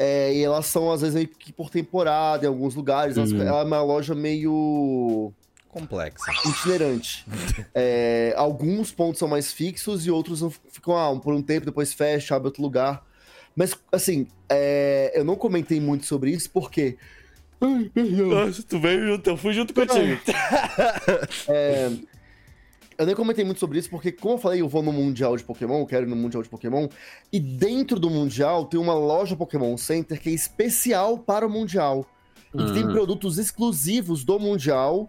[0.00, 3.16] é, e elas são, às vezes, meio que por temporada em alguns lugares.
[3.16, 3.42] elas- Hum.
[3.42, 5.32] Ela é uma loja meio
[5.68, 6.30] Complexa.
[6.46, 7.26] itinerante.
[7.74, 11.92] É, alguns pontos são mais fixos e outros não ficam ah, por um tempo, depois
[11.92, 13.04] fecha, abre outro lugar.
[13.56, 16.96] Mas, assim, é, eu não comentei muito sobre isso porque.
[17.60, 18.26] Ai, perdão.
[18.28, 20.20] Nossa, tu veio junto, eu fui junto contigo.
[22.96, 25.44] Eu nem comentei muito sobre isso, porque, como eu falei, eu vou no Mundial de
[25.44, 26.88] Pokémon, quero ir no Mundial de Pokémon,
[27.32, 32.04] e dentro do Mundial tem uma loja Pokémon Center que é especial para o Mundial.
[32.52, 32.90] E que tem Hum.
[32.90, 35.06] produtos exclusivos do Mundial.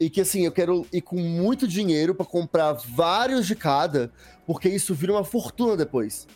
[0.00, 4.10] E que, assim, eu quero ir com muito dinheiro pra comprar vários de cada,
[4.46, 6.26] porque isso vira uma fortuna depois.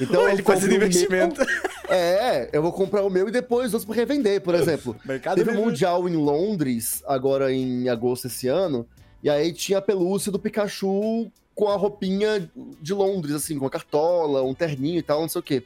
[0.00, 1.40] Então, Ele fazendo meu- investimento.
[1.88, 4.96] É, eu vou comprar o meu e depois os outros pra revender, por exemplo.
[5.04, 5.64] Mercado Teve um.
[5.66, 8.86] Mundial em Londres, agora em agosto esse ano,
[9.22, 12.50] e aí tinha a pelúcia do Pikachu com a roupinha
[12.80, 15.62] de Londres, assim, com a cartola, um terninho e tal, não sei o quê.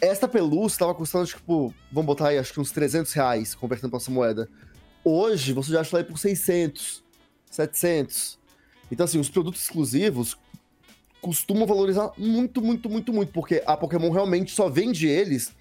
[0.00, 3.96] Esta pelúcia tava custando, tipo, vamos botar aí, acho que uns 300 reais, convertendo pra
[3.96, 4.48] nossa moeda.
[5.04, 7.02] Hoje, você já acha ela aí por 600,
[7.50, 8.38] 700.
[8.90, 10.36] Então, assim, os produtos exclusivos
[11.22, 15.52] costumam valorizar muito, muito, muito, muito, porque a Pokémon realmente só vende eles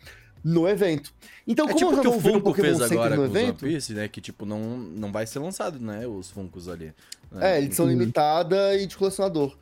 [0.44, 1.14] no evento.
[1.48, 3.22] Então, É como tipo eu o já que o o Funko Pokémon fez agora no
[3.22, 4.08] com os One evento, Piece, né?
[4.08, 6.06] Que, tipo, não, não vai ser lançado, né?
[6.08, 6.92] Os Funkos ali.
[7.32, 7.58] né?
[7.58, 7.92] É, edição Uhum.
[7.92, 9.56] limitada e de colecionador.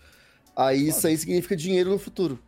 [0.55, 2.39] Aí isso aí significa dinheiro no futuro.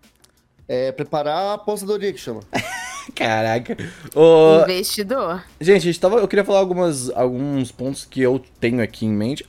[0.68, 2.40] É preparar a apostadoria que chama.
[3.16, 3.76] Caraca.
[4.16, 5.44] Ô, Investidor.
[5.60, 9.10] gente, a gente tava, eu queria falar algumas, alguns pontos que eu tenho aqui em
[9.12, 9.46] mente.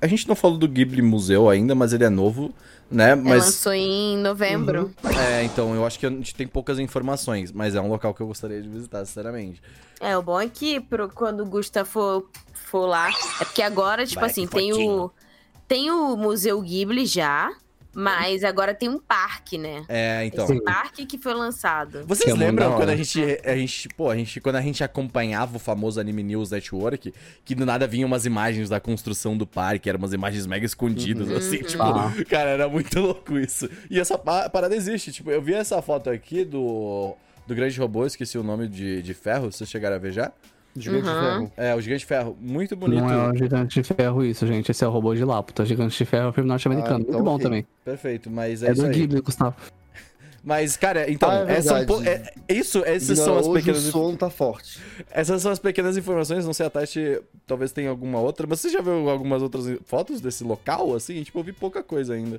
[0.00, 2.52] A gente não falou do Ghibli Museu ainda, mas ele é novo,
[2.90, 3.10] né?
[3.10, 4.92] Ela Mas lançou em novembro.
[5.30, 8.20] é, então eu acho que a gente tem poucas informações, mas é um local que
[8.20, 9.60] eu gostaria de visitar, sinceramente.
[10.00, 13.08] É, o bom é que pro, quando o Gusta for, for lá.
[13.40, 15.02] É porque agora, tipo Vai, assim, tem fotinho.
[15.04, 15.10] o.
[15.68, 17.50] Tem o Museu Ghibli já,
[17.98, 19.82] mas agora tem um parque, né?
[19.88, 20.44] É, então.
[20.44, 22.04] Esse parque que foi lançado.
[22.06, 25.56] Vocês Que lembram quando a gente, a gente, pô, a gente, quando a gente acompanhava
[25.56, 29.88] o famoso Anime News Network, que do nada vinham umas imagens da construção do parque,
[29.88, 31.36] eram umas imagens mega escondidas, Uhum.
[31.38, 32.12] assim, tipo, Ah.
[32.28, 33.66] cara, era muito louco isso.
[33.90, 38.04] E essa pa- parada existe, tipo, eu vi essa foto aqui do, do grande robô,
[38.04, 40.30] esqueci o nome de, de ferro, vocês chegaram a ver já?
[40.80, 41.14] Gigante Uhum.
[41.14, 41.52] de ferro.
[41.56, 43.00] É, o gigante ferro, muito bonito.
[43.02, 44.70] Não é o gigante de ferro isso, gente.
[44.70, 45.64] Esse é o robô de Laputa.
[45.64, 46.96] Gigante de ferro é o filme norte-americano.
[46.96, 47.42] Ah, então Muito bom ok.
[47.44, 47.66] também.
[47.84, 48.94] Perfeito, mas é, É, isso do aí.
[48.94, 49.56] Ghibli, Gustavo.
[50.48, 52.04] Mas, cara, então, Ah, é essas são verdade.
[52.04, 54.78] po- é- isso, essas Não, são as pequenas o som tá forte.
[55.10, 58.68] Essas são as pequenas informações, não sei, a Tati talvez tenha alguma outra, mas você
[58.68, 61.20] já viu algumas outras fotos desse local, assim?
[61.24, 62.38] Tipo, eu vi pouca coisa ainda.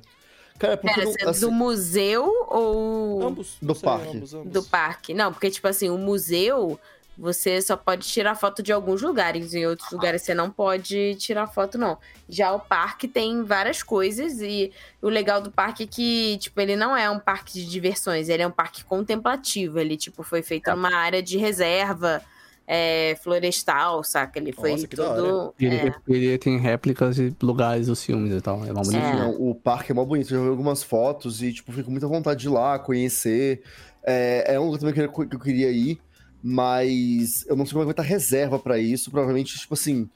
[0.58, 3.58] Cara, é porque Pera, não- você é assim, do museu ou Ambos.
[3.60, 4.16] Do sei, parque.
[4.16, 4.52] ambos, ambos.
[4.54, 5.12] do parque?
[5.12, 6.80] Não, porque, tipo assim, o museu,
[7.18, 9.52] você só pode tirar foto de alguns lugares.
[9.52, 11.98] Em outros lugares você não pode tirar foto, não.
[12.28, 14.70] Já o parque tem várias coisas e
[15.02, 18.44] o legal do parque é que, tipo, ele não é um parque de diversões, ele
[18.44, 19.80] é um parque contemplativo.
[19.80, 22.22] Ele, tipo, foi feito numa área de reserva.
[22.70, 24.38] é, florestal, saca?
[24.38, 25.54] Ele foi Nossa, todo.
[25.58, 25.94] Ele, é.
[26.06, 28.62] ele tem réplicas de lugares dos filmes e tal.
[28.64, 29.02] É uma bonito.
[29.02, 29.26] É.
[29.38, 30.34] O parque é mó bonito.
[30.34, 33.62] Eu já vi algumas fotos e, tipo, fico com muita vontade de ir lá, conhecer.
[34.04, 35.98] É, é um lugar também que eu queria ir,
[36.42, 39.10] mas eu não sei como é que vai estar a reserva pra isso.
[39.10, 40.08] Provavelmente, tipo assim,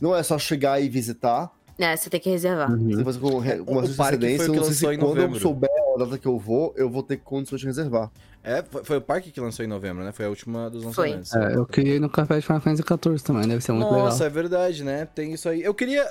[0.00, 1.50] não é só chegar e visitar.
[1.78, 2.72] É, você tem que reservar.
[2.72, 2.90] Uhum.
[2.90, 4.98] Você fazer com uma o parque foi o que Eu não sei lançou se em
[4.98, 8.10] quando eu souber a data que eu vou, eu vou ter condições de reservar.
[8.42, 10.12] É, foi, foi o parque que lançou em novembro, né?
[10.12, 11.10] Foi a última dos Foi.
[11.10, 11.34] lançamentos.
[11.34, 14.24] É, eu queria ir no café de Final Fantasy XIV também, deve ser muito Nossa,
[14.24, 14.26] legal.
[14.26, 15.04] é verdade, né?
[15.04, 15.62] Tem isso aí.
[15.62, 16.04] Eu queria.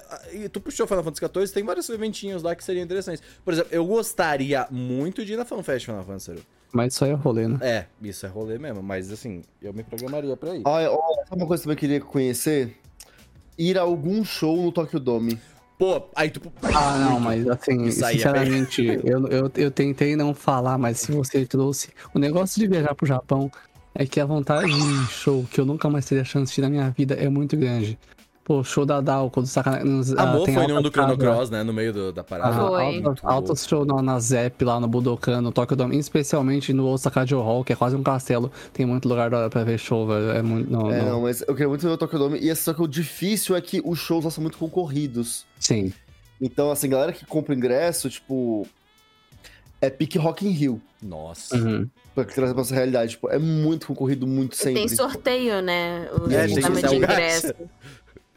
[0.51, 3.23] Tu puxou Final Fantasy XIV, tem vários eventinhos lá que seriam interessantes.
[3.43, 6.43] Por exemplo, eu gostaria muito de ir na FanFest Final Fantasy.
[6.73, 7.57] Mas isso aí é rolê, né?
[7.61, 10.63] É, isso é rolê mesmo, mas assim, eu me programaria pra ir.
[10.65, 12.77] Olha, olha, sabe uma coisa que eu também queria conhecer?
[13.57, 15.39] Ir a algum show no Tokyo Dome.
[15.77, 16.41] Pô, aí tu.
[16.63, 21.45] Ah, não, mas assim, é sinceramente, eu, eu, eu tentei não falar, mas se você
[21.45, 21.89] trouxe.
[22.13, 23.51] O negócio de viajar pro Japão
[23.93, 26.69] é que a vontade de show que eu nunca mais teria chance de ir na
[26.69, 27.99] minha vida é muito grande.
[28.45, 30.13] Pô, show da Dalco, do Sacanagem.
[30.19, 30.91] Amor tem foi alta num do.
[30.91, 31.63] Chrono Cross, né?
[31.63, 32.55] No meio do- da parada.
[32.55, 33.01] Ah, Foi.
[33.03, 37.25] alta- altos show na, na Zep, lá no Budokan, no Tokyo Dome, especialmente no Osaka
[37.25, 38.51] Joe Hall, que é quase um castelo.
[38.71, 40.29] Tem muito lugar da hora pra ver show, velho.
[40.29, 40.71] É muito.
[40.71, 41.09] Não, É, não.
[41.13, 42.37] não, mas eu queria muito ver o Tokyo Dome.
[42.37, 45.43] E só que o difícil é que os shows lá são muito concorridos.
[45.59, 45.91] Sim.
[46.39, 48.67] Então, assim, galera que compra ingresso, tipo.
[49.81, 50.79] É pique Rock in Rio.
[51.01, 51.57] Nossa.
[51.57, 51.89] Uhum.
[52.13, 53.11] Pra trazer pra nossa realidade.
[53.13, 54.75] Tipo, é muito concorrido, muito sempre.
[54.75, 56.07] tem sorteio, né?
[56.11, 57.51] O É, tem de o ingresso.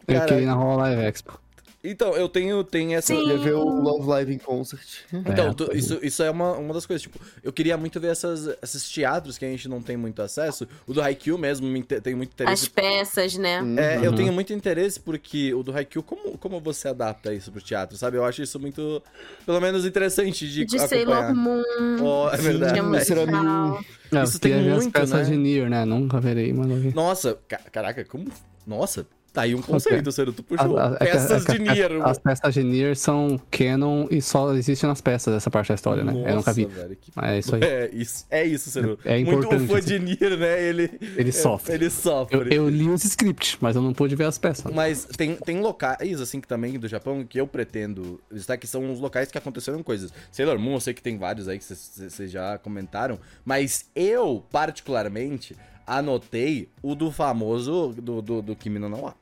[0.09, 1.39] Eu Cara, queria ir na Hall Live Expo.
[1.85, 3.07] Então, eu tenho, tenho essa.
[3.15, 3.19] Sim.
[3.21, 4.83] Eu queria ver o Love Live em concert.
[5.13, 7.01] Então, É, tu- pois isso, isso é uma, uma das coisas.
[7.03, 10.67] Tipo, eu queria muito ver essas, esses teatros que a gente não tem muito acesso.
[10.89, 12.65] O do Haikyuu mesmo me tem muito interesse.
[12.65, 13.61] As peças, né?
[13.77, 14.17] É, eu Uhum.
[14.17, 18.17] tenho muito interesse porque o do Haikyuu, como, como você adapta isso pro teatro, sabe?
[18.17, 19.01] Eu acho isso muito,
[19.47, 21.07] pelo menos, interessante de, De acompanhar.
[21.07, 21.63] Sailor Moon.
[22.03, 22.81] Oh, é verdade.
[22.81, 23.85] Sim, será musical.
[24.13, 25.35] É, Isso eu tem muito, as peças né?
[25.37, 25.85] de Nier, né?
[25.85, 26.93] Nunca verei, eu vi.
[26.93, 28.27] Nossa, ca- caraca, como.
[28.67, 29.07] Nossa,
[29.39, 30.33] tá aí um conceito, Ciro.
[30.33, 30.77] Tu puxou.
[30.79, 31.93] As- é Peças é de Nier.
[32.05, 36.03] As peças de Nier são canon e só existem nas peças dessa parte da história,
[36.03, 36.13] né?
[36.27, 36.65] eu nunca vi.
[36.67, 37.63] Nossa, velho, que- é isso aí.
[37.63, 38.99] É isso, é isso, Ciro.
[39.05, 39.87] É Muito importante, o fã assim.
[39.87, 40.63] de Nier, né?
[40.63, 41.75] Ele, Ele é, sofre.
[41.75, 42.37] Ele sofre.
[42.37, 44.73] Eu, eu li os scripts, mas eu não pude ver as peças.
[44.73, 48.91] Mas tem, tem locais, assim, que também do Japão que eu pretendo visitar, que são
[48.93, 50.13] os locais que aconteceram coisas.
[50.33, 55.55] Sailor Moon, eu sei que tem vários aí que vocês já comentaram, mas eu, particularmente,
[55.87, 59.15] anotei o do famoso do, do, do Kimi no Nawa.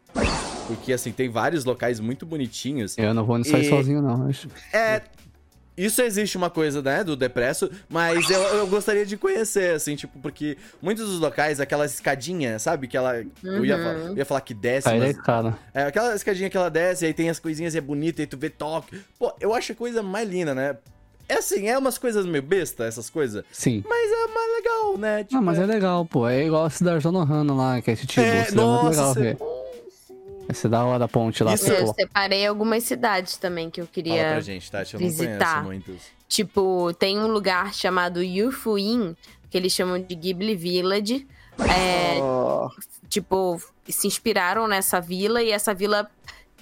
[0.67, 2.97] Porque, assim, tem vários locais muito bonitinhos.
[2.99, 4.29] Eu não vou aí E- sozinho, não.
[4.29, 4.49] acho.
[4.73, 5.03] É.
[5.77, 10.19] Isso existe uma coisa, né, do Depresso, mas eu, eu gostaria de conhecer, assim, tipo,
[10.21, 12.89] porque muitos dos locais, aquela escadinha, sabe?
[12.89, 13.23] Que ela.
[13.45, 13.83] Eu, ia, Uhum.
[13.83, 15.55] fa- eu ia falar que desce, Aí é mas cara.
[15.75, 18.39] é, aquela escadinha que ela desce, aí tem as coisinhas e é bonita, aí tu
[18.39, 18.99] vê toque.
[19.19, 20.79] Pô, eu acho a coisa mais linda, né?
[21.29, 23.45] É assim, é umas coisas meio besta, essas coisas.
[23.53, 23.85] Sim.
[23.87, 25.25] Mas é mais legal, né?
[25.25, 26.27] Tipo, Não, mas é legal, pô.
[26.27, 28.23] É igual a cidade de Nohana lá, que é esse tipo.
[28.23, 29.21] É, É, muito legal nossa,
[30.49, 31.55] é da hora a ponte lá.
[31.55, 35.07] Isso Eu separei algumas cidades também que eu Fala queria pra gente, Tati, eu não
[35.09, 35.63] visitar.
[35.65, 36.03] conheço muitos.
[36.29, 39.17] Tipo, tem um lugar chamado Yufuin,
[39.51, 41.27] que eles chamam de Ghibli Village.
[41.59, 42.69] É, Ah,
[43.09, 46.11] tipo, se inspiraram nessa vila e essa vila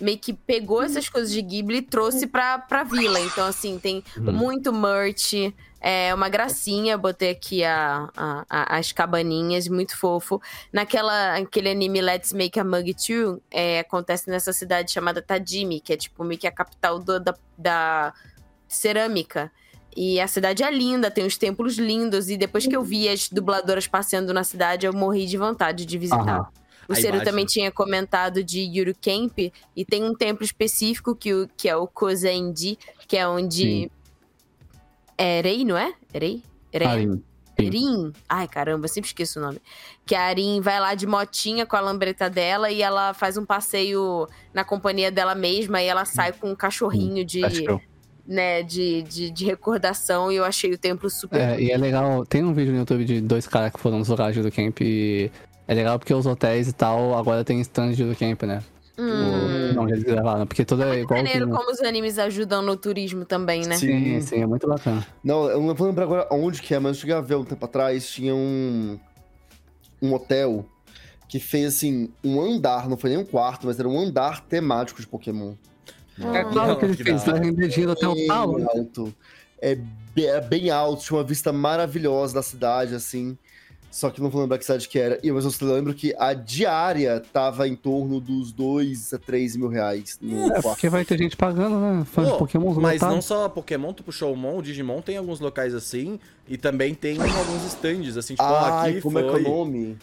[0.00, 3.20] meio que pegou essas coisas de Ghibli e trouxe pra, pra vila.
[3.20, 4.02] Então, assim, tem
[4.32, 6.98] muito merch, é uma gracinha.
[6.98, 10.40] Botei aqui a, a- a- as cabaninhas, muito fofo.
[10.72, 15.92] Naquela aquele anime Let's Make a Mug 2, é, acontece nessa cidade chamada Tajimi, que
[15.92, 18.12] é tipo meio que a capital do- da, da
[18.68, 19.50] cerâmica.
[19.96, 22.28] E a cidade é linda, tem os templos lindos.
[22.28, 25.96] E depois que eu vi as dubladoras passeando na cidade, eu morri de vontade de
[25.98, 26.20] visitar.
[26.40, 26.48] Aham.
[26.88, 29.38] O Ciro também tinha comentado de Yuru Camp,
[29.76, 33.62] e tem um templo específico que, o, que é o Kozendi, que é onde.
[33.62, 33.90] Sim.
[35.16, 35.94] É Rei, não é?
[36.12, 36.42] Rei?
[36.72, 36.86] Rei.
[36.86, 37.22] Arin.
[37.58, 37.66] Sim.
[37.66, 38.12] Arin.
[38.28, 39.60] Ai, caramba, sempre esqueço o nome.
[40.04, 43.44] Que a Arin vai lá de motinha com a lambreta dela e ela faz um
[43.44, 47.42] passeio na companhia dela mesma e ela sai com um cachorrinho de,
[48.26, 51.40] né, de, de, de recordação e eu achei o templo super.
[51.40, 52.26] É, e é legal.
[52.26, 55.30] Tem um vídeo no YouTube de dois caras que foram nos lugares do camp e
[55.66, 58.62] é legal porque os hotéis e tal agora tem stand do camp, né?
[58.96, 59.74] Hum.
[59.76, 60.46] O, onde eles gravaram.
[60.46, 61.18] Porque tudo é igual.
[61.18, 63.76] Maneiro como os animes ajudam no turismo também, né?
[63.76, 65.04] Sim, sim, é muito bacana.
[65.22, 67.44] Não, eu não vou lembrar agora onde que é, mas eu cheguei a ver um
[67.44, 68.98] tempo atrás, tinha um,
[70.00, 70.64] um hotel
[71.28, 75.00] que fez, assim, um andar, não foi nem um quarto, mas era um andar temático
[75.00, 75.54] de Pokémon.
[76.32, 79.12] É claro que ele fez, render dinheiro até o alto.
[79.60, 79.76] É,
[80.16, 83.36] é bem alto, tinha uma vista maravilhosa da cidade, assim.
[83.94, 85.20] Só que não vou lembrar que cidade que era.
[85.22, 89.68] E, mas eu lembro que a diária tava em torno dos 2 a 3 mil
[89.68, 90.62] reais no É, quarto.
[90.70, 92.04] porque vai ter gente pagando, né?
[92.04, 93.14] Fã de Pô, Pokémon mas lotado.
[93.14, 96.92] não só Pokémon, tu puxou o Mon, o Digimon tem alguns locais assim, e também
[96.92, 99.40] tem alguns stands, assim, tipo, Ai, aqui como é que é foi...
[99.44, 99.96] o nome?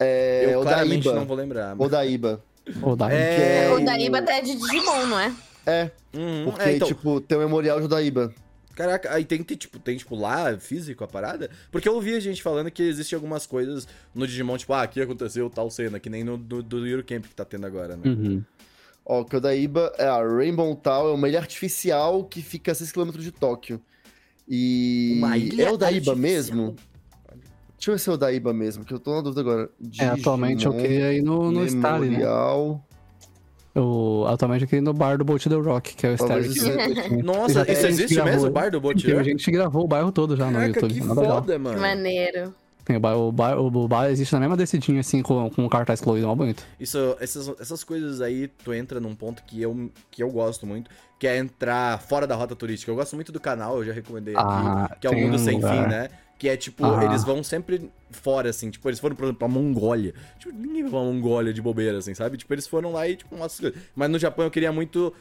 [0.00, 1.20] É eu claramente Odaiba.
[1.20, 1.76] não vou lembrar.
[1.78, 2.42] Odaiba.
[2.80, 3.12] Ou dá.
[3.12, 5.32] É, é O Daíba até é de Digimon, não é?
[5.66, 8.32] É, Uhum, porque, é, então, tipo, tem o memorial de Odaiba.
[8.74, 11.48] Caraca, aí tem, tem, tipo, tem, tipo, lá físico a parada?
[11.70, 15.00] Porque eu ouvi a gente falando que existem algumas coisas no Digimon, tipo, ah, aqui
[15.00, 18.02] aconteceu tal cena, que nem no do, do Eurocamp que tá tendo agora, né?
[18.04, 18.42] Uhum.
[19.06, 22.74] Ó, que o Odaiba é a Rainbow Town, é uma ilha artificial que fica a
[22.74, 23.80] 6km de Tóquio.
[24.48, 25.14] E.
[25.18, 26.16] Uma ilha é o artificial.
[26.16, 26.76] mesmo?
[27.76, 29.70] Deixa eu ver se é o Odaiba mesmo, que eu tô na dúvida agora.
[29.98, 32.24] É, atualmente eu Digimon queria ir no, no Starry, né?
[33.74, 37.08] Eu, atualmente eu queria ir no bar do Boat the Rock, que é o que-
[37.08, 39.24] que- Nossa, isso gente existe gravou, mesmo, o bar do Tem Botier?
[39.24, 40.94] gente que gravou o bairro todo já no Caraca, YouTube.
[40.94, 41.34] que Mó legal.
[41.40, 41.80] foda, mano.
[41.80, 42.54] Maneiro.
[42.84, 45.68] Tem o bar, o bar, o bar existe na mesma descidinha, assim, com, com um
[45.68, 46.62] cartaz colorido, mó bonito.
[46.78, 50.90] Isso, essas, essas coisas aí, tu entra num ponto que eu, que eu gosto muito,
[51.18, 52.92] que é entrar fora da rota turística.
[52.92, 55.38] Eu gosto muito do canal, eu já recomendei aqui, Ah, que é o Mundo um
[55.38, 55.82] Sem lugar.
[55.84, 56.08] Fim, né?
[56.38, 57.04] Que é tipo, Ah.
[57.04, 60.14] eles vão sempre fora, assim, tipo, eles foram, por exemplo, pra Mongólia.
[60.38, 62.36] Tipo, ninguém vai pra Mongólia de bobeira, assim, sabe?
[62.36, 63.72] Tipo, eles foram lá e, tipo, coisas.
[63.94, 65.12] Mas no Japão eu queria muito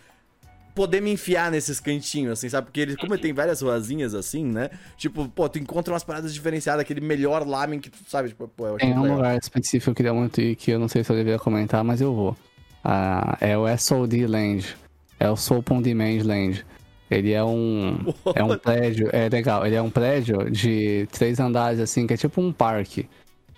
[0.75, 2.65] poder me enfiar nesses cantinhos, assim, sabe?
[2.65, 4.71] Porque eles, como tem várias ruazinhas assim, né?
[4.97, 8.67] Tipo, pô, tu encontra umas paradas diferenciadas, aquele melhor lamen que tu sabe, tipo, pô,
[8.67, 9.17] eu achei Tem um legal.
[9.17, 11.83] lugar específico que eu queria muito ir, que eu não sei se eu deveria comentar,
[11.83, 12.35] mas eu vou.
[12.83, 14.75] Ah, é o SOD Land.
[15.19, 15.35] É o
[15.71, 16.65] on Demand Land.
[17.13, 17.97] Ele é um,
[18.35, 22.17] é um prédio, é legal, ele é um prédio de três andares, assim, que é
[22.17, 23.07] tipo um parque.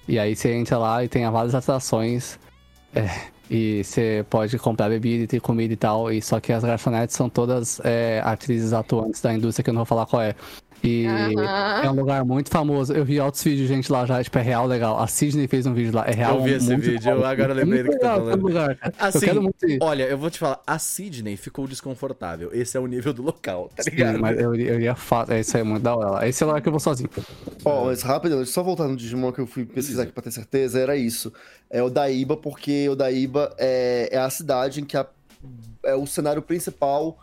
[0.07, 2.39] E aí você entra lá e tem várias atrações.
[2.95, 3.09] é,
[3.49, 6.11] e você pode comprar bebida e ter comida e tal.
[6.11, 9.79] E só que as garçonetes são todas é, atrizes atuantes da indústria que eu não
[9.79, 10.35] vou falar qual é.
[10.83, 11.81] E Aham.
[11.83, 12.93] é um lugar muito famoso.
[12.93, 14.99] Eu vi altos vídeos de gente lá já, tipo, é real legal.
[15.01, 16.35] A Sidney fez um vídeo lá, é real.
[16.37, 18.41] Eu vi esse muito vídeo, eu agora lembrei do que tá falando.
[18.41, 18.77] lugar.
[18.99, 19.53] Assim, eu.
[19.81, 22.49] Olha, eu vou te falar, a Sydney ficou desconfortável.
[22.53, 24.19] Esse é o nível do local, tá Sim, ligado?
[24.19, 25.25] mas eu, eu iria fa...
[25.29, 26.27] é, Isso aí é muito da hora.
[26.27, 27.09] Esse é o lugar que eu vou sozinho.
[27.63, 30.79] Ó, mas rápido, só voltar no Digimon que eu fui pesquisar aqui pra ter certeza,
[30.79, 31.33] era isso.
[31.69, 35.07] É o Daíba, porque o Daíba é, é a cidade em que a-
[35.83, 37.17] é o cenário principal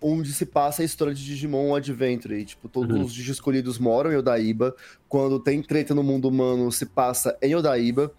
[0.00, 2.34] onde se passa a história de Digimon Adventure.
[2.34, 3.04] E, tipo, todos Uhum.
[3.04, 4.74] os Digi escolhidos moram em Odaíba.
[5.08, 8.12] Quando tem treta no mundo humano, se passa em Odaíba.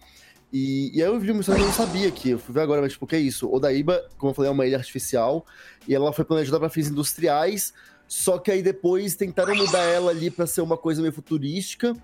[0.52, 2.30] E, e aí eu vi uma história que eu não sabia aqui.
[2.30, 3.50] Eu fui ver agora, mas tipo, o que é isso?
[3.50, 5.46] Odaíba, como eu falei, é uma ilha artificial.
[5.86, 7.72] E ela foi planejada para fins industriais.
[8.08, 11.96] Só que aí depois tentaram mudar ela ali para ser uma coisa meio futurística.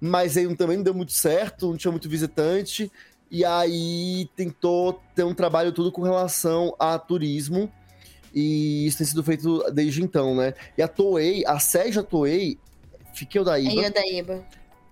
[0.00, 2.90] Mas aí também não deu muito certo, não tinha muito visitante.
[3.30, 7.70] E aí tentou ter um trabalho tudo com relação a turismo.
[8.34, 10.54] E isso tem sido feito desde então, né?
[10.76, 12.58] E a Toei, a sede da Toei,
[13.14, 13.70] fica em Odaíba.
[13.70, 14.44] Aí o Daíba.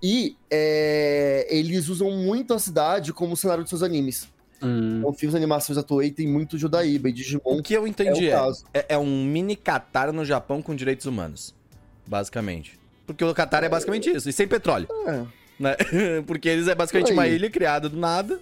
[0.03, 4.29] E é, eles usam muito a cidade como cenário de seus animes.
[4.63, 4.99] Hum.
[4.99, 7.87] Então, filmes e animações da Toei tem muito de Odaíba e Digimon O que eu
[7.87, 8.65] é entendi o é, caso.
[8.75, 11.55] é, é um mini Qatar no Japão com direitos humanos.
[12.07, 12.79] Basicamente.
[13.07, 15.25] Porque o Qatar é basicamente isso, e sem petróleo, É.
[15.59, 15.77] né?
[16.27, 18.39] Porque eles é basicamente uma ilha criada do nada,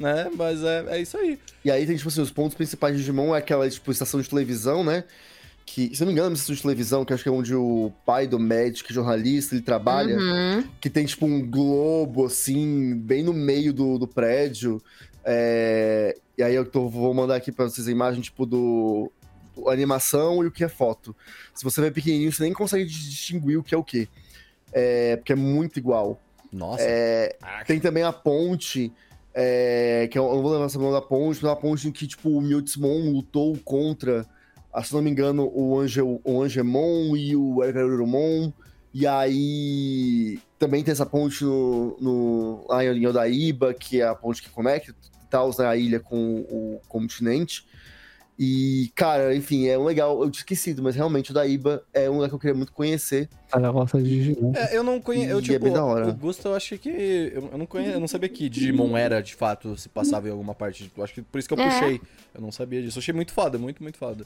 [0.00, 0.30] né?
[0.36, 1.38] Mas é, é isso aí.
[1.64, 4.28] E aí tem, tipo assim, os pontos principais de Digimon é aquela, tipo, estação de
[4.28, 5.04] televisão, né?
[5.66, 7.32] Que, se eu não me engano, é uma estação de televisão, que acho que é
[7.32, 10.16] onde o pai do Magic, jornalista, ele trabalha.
[10.18, 10.64] Uhum.
[10.80, 14.82] que tem tipo um globo assim, bem no meio do, do prédio.
[15.24, 19.12] É, E aí eu tô- vou mandar aqui pra vocês a imagem tipo do,
[19.54, 21.14] do animação e o que é foto.
[21.54, 24.08] Se você ver pequenininho, você nem consegue distinguir o que é o que.
[24.72, 26.18] É, porque é muito igual.
[26.50, 26.82] Nossa.
[26.82, 27.36] É,
[27.66, 28.90] tem também a ponte,
[29.34, 32.06] é, que eu eu não vou lembrar essa da ponte, é uma ponte em que
[32.06, 34.26] tipo, o Mewtwo lutou contra,
[34.72, 38.52] ah, se não me engano, o, Ange, o Angemon e o Ergarurumon.
[38.92, 44.42] E aí também tem essa ponte no, no, lá em Odaíba, que é a ponte
[44.42, 44.92] que conecta
[45.30, 47.64] tal, né, a ilha com o continente.
[48.42, 50.22] E, cara, enfim, é um legal.
[50.22, 53.28] Eu tinha esquecido, mas realmente o Daíba é um lugar que eu queria muito conhecer.
[53.52, 54.54] Ela gosta de Digimon.
[54.56, 55.30] É, eu não conheço.
[55.30, 56.08] Eu, é tipo, bem da hora.
[56.08, 56.88] o Gusto, eu acho que.
[56.88, 60.30] Eu, eu não conheço, eu não sabia que Digimon era, de fato, se passava em
[60.30, 60.90] alguma parte.
[60.96, 61.68] Eu acho que por isso que eu É.
[61.68, 62.00] puxei.
[62.34, 62.96] Eu não sabia disso.
[62.96, 64.24] Eu achei muito foda, muito, muito foda.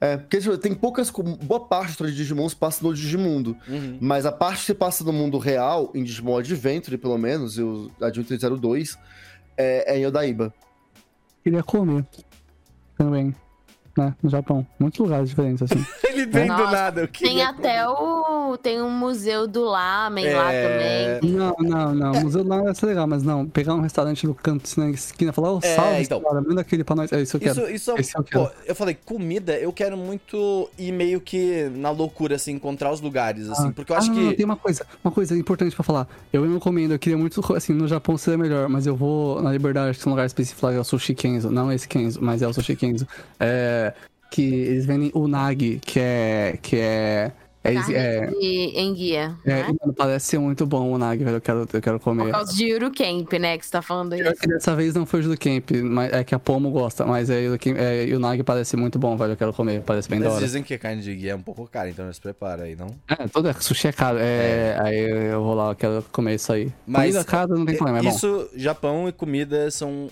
[0.00, 1.08] É, porque tipo, tem poucas.
[1.44, 3.56] Boa parte de Digimon se passa no Digimundo.
[3.68, 3.98] Uhum.
[4.00, 7.62] Mas a parte que se passa no mundo real, em Digimon Adventure, pelo menos, e
[7.62, 8.98] o Adventure 02,
[9.56, 10.52] é, é em Odaíba.
[11.44, 12.04] Queria comer.
[12.98, 13.32] Também.
[13.96, 14.12] Né?
[14.20, 14.66] No Japão.
[14.78, 15.84] Muitos lugares diferentes, assim.
[16.08, 17.02] Ele vem do nada.
[17.02, 18.56] Eu Tem até o.
[18.60, 21.18] Tem um museu do lamen lá É.
[21.18, 21.30] também.
[21.32, 22.12] não, não, não.
[22.12, 23.46] O museu lá vai ser legal, mas não.
[23.46, 26.20] Pegar um restaurante no canto, assim, na esquina falar, ô, É, salve, então.
[26.20, 27.12] cara, manda aquele pra nós.
[27.12, 27.66] É isso que eu quero.
[27.70, 28.50] Isso, isso Esse eu pô, quero.
[28.66, 33.48] eu falei, comida, eu quero muito ir meio que na loucura, assim, encontrar os lugares,
[33.48, 34.36] assim, porque eu acho ah, não, que.
[34.36, 36.08] tem uma coisa, uma coisa importante pra falar.
[36.32, 39.52] Eu não comendo, eu queria muito, assim, no Japão seria melhor, mas eu vou na
[39.52, 41.50] Liberdade, acho que tem um lugar específico lá, é o Sushi Kenzo.
[41.50, 43.06] Não esse Kenzo, mas é o Sushi Kenzo.
[43.38, 43.83] É,
[44.30, 47.32] que eles vendem unagi, que é, que é
[47.66, 49.34] É, é, de enguia.
[49.46, 49.74] é, né?
[49.80, 51.36] mano, parece ser muito bom o nag, velho.
[51.36, 52.30] Eu quero, eu quero Por comer.
[52.30, 53.56] causa de Urukemp, né?
[53.56, 54.34] Que você tá falando isso.
[54.38, 57.48] que dessa vez não foi o Camp, mas é que a Pomo gosta, mas é,
[57.48, 59.32] o é, e o Nag parece muito bom, velho.
[59.32, 60.44] Eu quero comer, parece bem da Mas hora.
[60.44, 62.88] dizem que a carne de guia é um pouco cara, então se prepara aí, não?
[63.08, 64.18] É, todo sushi é caro.
[64.20, 64.98] É, Aí
[65.30, 66.70] eu vou lá, eu quero comer isso aí.
[66.86, 68.08] Mas Comida cara não tem problema, é bom.
[68.10, 70.10] Isso, Japão e comida são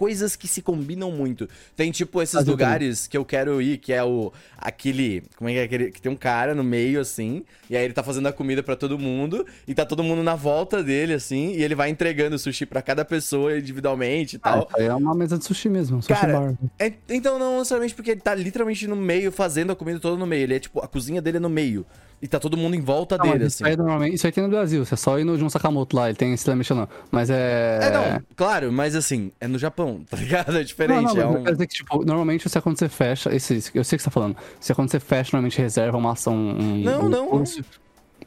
[0.00, 1.46] coisas que se combinam muito.
[1.76, 5.58] Tem tipo esses lugares que eu quero ir, que é o aquele, como é que
[5.58, 8.32] é aquele, que tem um cara no meio assim, e aí ele tá fazendo a
[8.32, 11.90] comida pra todo mundo e tá todo mundo na volta dele assim, e ele vai
[11.90, 14.68] entregando sushi pra cada pessoa individualmente e Ah, tal.
[14.74, 16.54] aí é uma mesa de sushi mesmo, sushi Cara, bar.
[16.78, 20.26] É, então não necessariamente porque ele tá literalmente no meio fazendo a comida toda no
[20.26, 21.84] meio, ele é tipo a cozinha dele é no meio.
[22.22, 23.70] E tá todo mundo em volta Não, dele, isso assim.
[23.70, 26.08] aí normalmente, isso aí tem no Brasil, você é só ir no Jun Sakamoto lá,
[26.08, 26.86] ele tem esse Michelin.
[27.10, 27.78] Mas é.
[27.82, 30.56] É, não, claro, mas assim, é no Japão, tá ligado?
[30.58, 31.14] É diferente.
[31.14, 31.56] Não, não, é um...
[31.56, 34.36] que, tipo, normalmente você quando você fecha, esse, eu sei o que você tá falando,
[34.60, 36.34] você quando você fecha, normalmente reserva uma ação.
[36.34, 37.54] Um, Não, um não, curso.
[37.56, 37.80] Cê-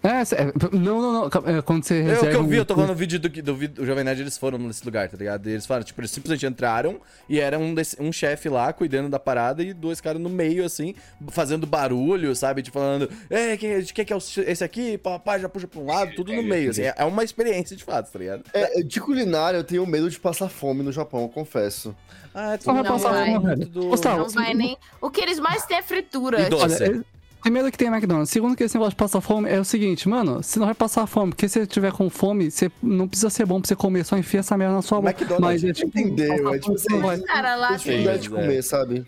[0.04, 1.26] é, não, não, não,
[1.58, 2.26] é, quando você É reserva.
[2.26, 4.04] o que eu vi, um eu tô falando no vídeo do, do, vídeo- do Jovem
[4.04, 5.48] Nerd, eles foram nesse lugar, tá ligado?
[5.48, 7.00] E eles falaram, tipo, eles simplesmente entraram
[7.30, 10.66] e era um, desse- um chefe lá cuidando da parada e dois caras no meio,
[10.66, 10.94] assim,
[11.30, 12.62] fazendo barulho, sabe?
[12.62, 14.98] Tipo, falando, é, quem, de quem que é esse aqui?
[14.98, 16.82] Papai já puxa pra um lado, tudo no meio, assim.
[16.82, 18.44] É, é uma experiência de fato, tá ligado?
[18.54, 21.96] É, de culinária, eu tenho medo de passar fome no Japão, eu confesso.
[22.36, 23.32] Ah, Não vai Não passar vai.
[23.34, 23.66] fome, velho.
[23.70, 24.76] do- Não vai nem.
[25.00, 26.42] O que eles mais têm é fritura.
[26.42, 26.78] E doce.
[26.78, 27.13] tipo, Olha, é-
[27.44, 28.30] primeiro que tem McDonald's.
[28.32, 31.06] Segundo que esse negócio de passar fome é o seguinte, mano, você não vai passar
[31.06, 34.06] fome, porque se você tiver com fome, você não precisa ser bom pra você comer,
[34.06, 35.12] só enfia essa merda na sua boca.
[35.12, 35.42] McDonald's.
[35.42, 38.42] Mas é tipo, Entendeu, é tipo você assim, Cara, lá Tem dificuldade de Sim, é.
[38.42, 39.06] comer, sabe?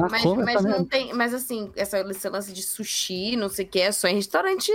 [0.00, 1.12] Ah, Mas, mas não tem.
[1.12, 4.70] Mas assim, essa, esse lance de sushi, não sei o que, é só em restaurante.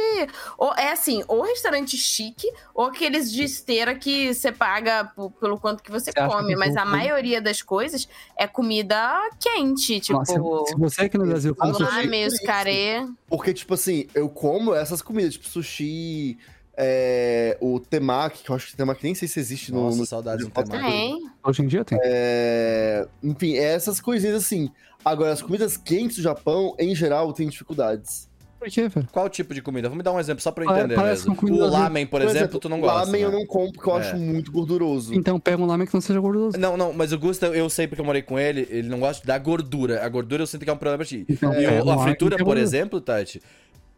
[0.58, 5.82] Ou, é assim, ou restaurante chique, ou aqueles de esteira que você paga pelo quanto
[5.82, 6.50] que você Você come.
[6.50, 8.08] que Mas a maioria das coisas
[8.38, 8.96] é comida
[9.40, 10.20] quente, tipo.
[10.20, 13.06] Nossa, se, você aqui no Brasil come sushi, carê.
[13.28, 16.38] Porque, tipo assim, eu como essas comidas, tipo sushi,
[16.76, 19.84] é, o temaki, que eu acho que temaki nem sei se existe no...
[19.84, 20.84] Nossa, no saudades do no- temaki.
[20.92, 21.30] Tem.
[21.44, 22.00] hoje em dia tem.
[22.02, 24.72] É, enfim, é essas coisinhas assim.
[25.04, 28.32] Agora, as comidas quentes do Japão, em geral, tem dificuldades.
[28.60, 29.06] Por quê, velho?
[29.12, 29.90] Qual tipo de comida?
[29.90, 31.54] Vamos me dar um exemplo só pra eu entender parece mesmo.
[31.54, 33.28] O lamen, por, exemplo, tu não gosta, Ramen né?
[33.28, 34.00] eu não como porque eu É.
[34.00, 35.14] acho muito gorduroso.
[35.14, 36.58] Então pega um lamen que não seja gorduroso.
[36.58, 39.28] Não, não, mas o Gusta, eu sei porque eu morei com ele, ele não gosta
[39.28, 40.06] da gordura.
[40.06, 41.26] A gordura eu sinto que é um problema pra ti.
[41.28, 43.42] Então, e pega o- a lamen fritura, por exemplo, Tati,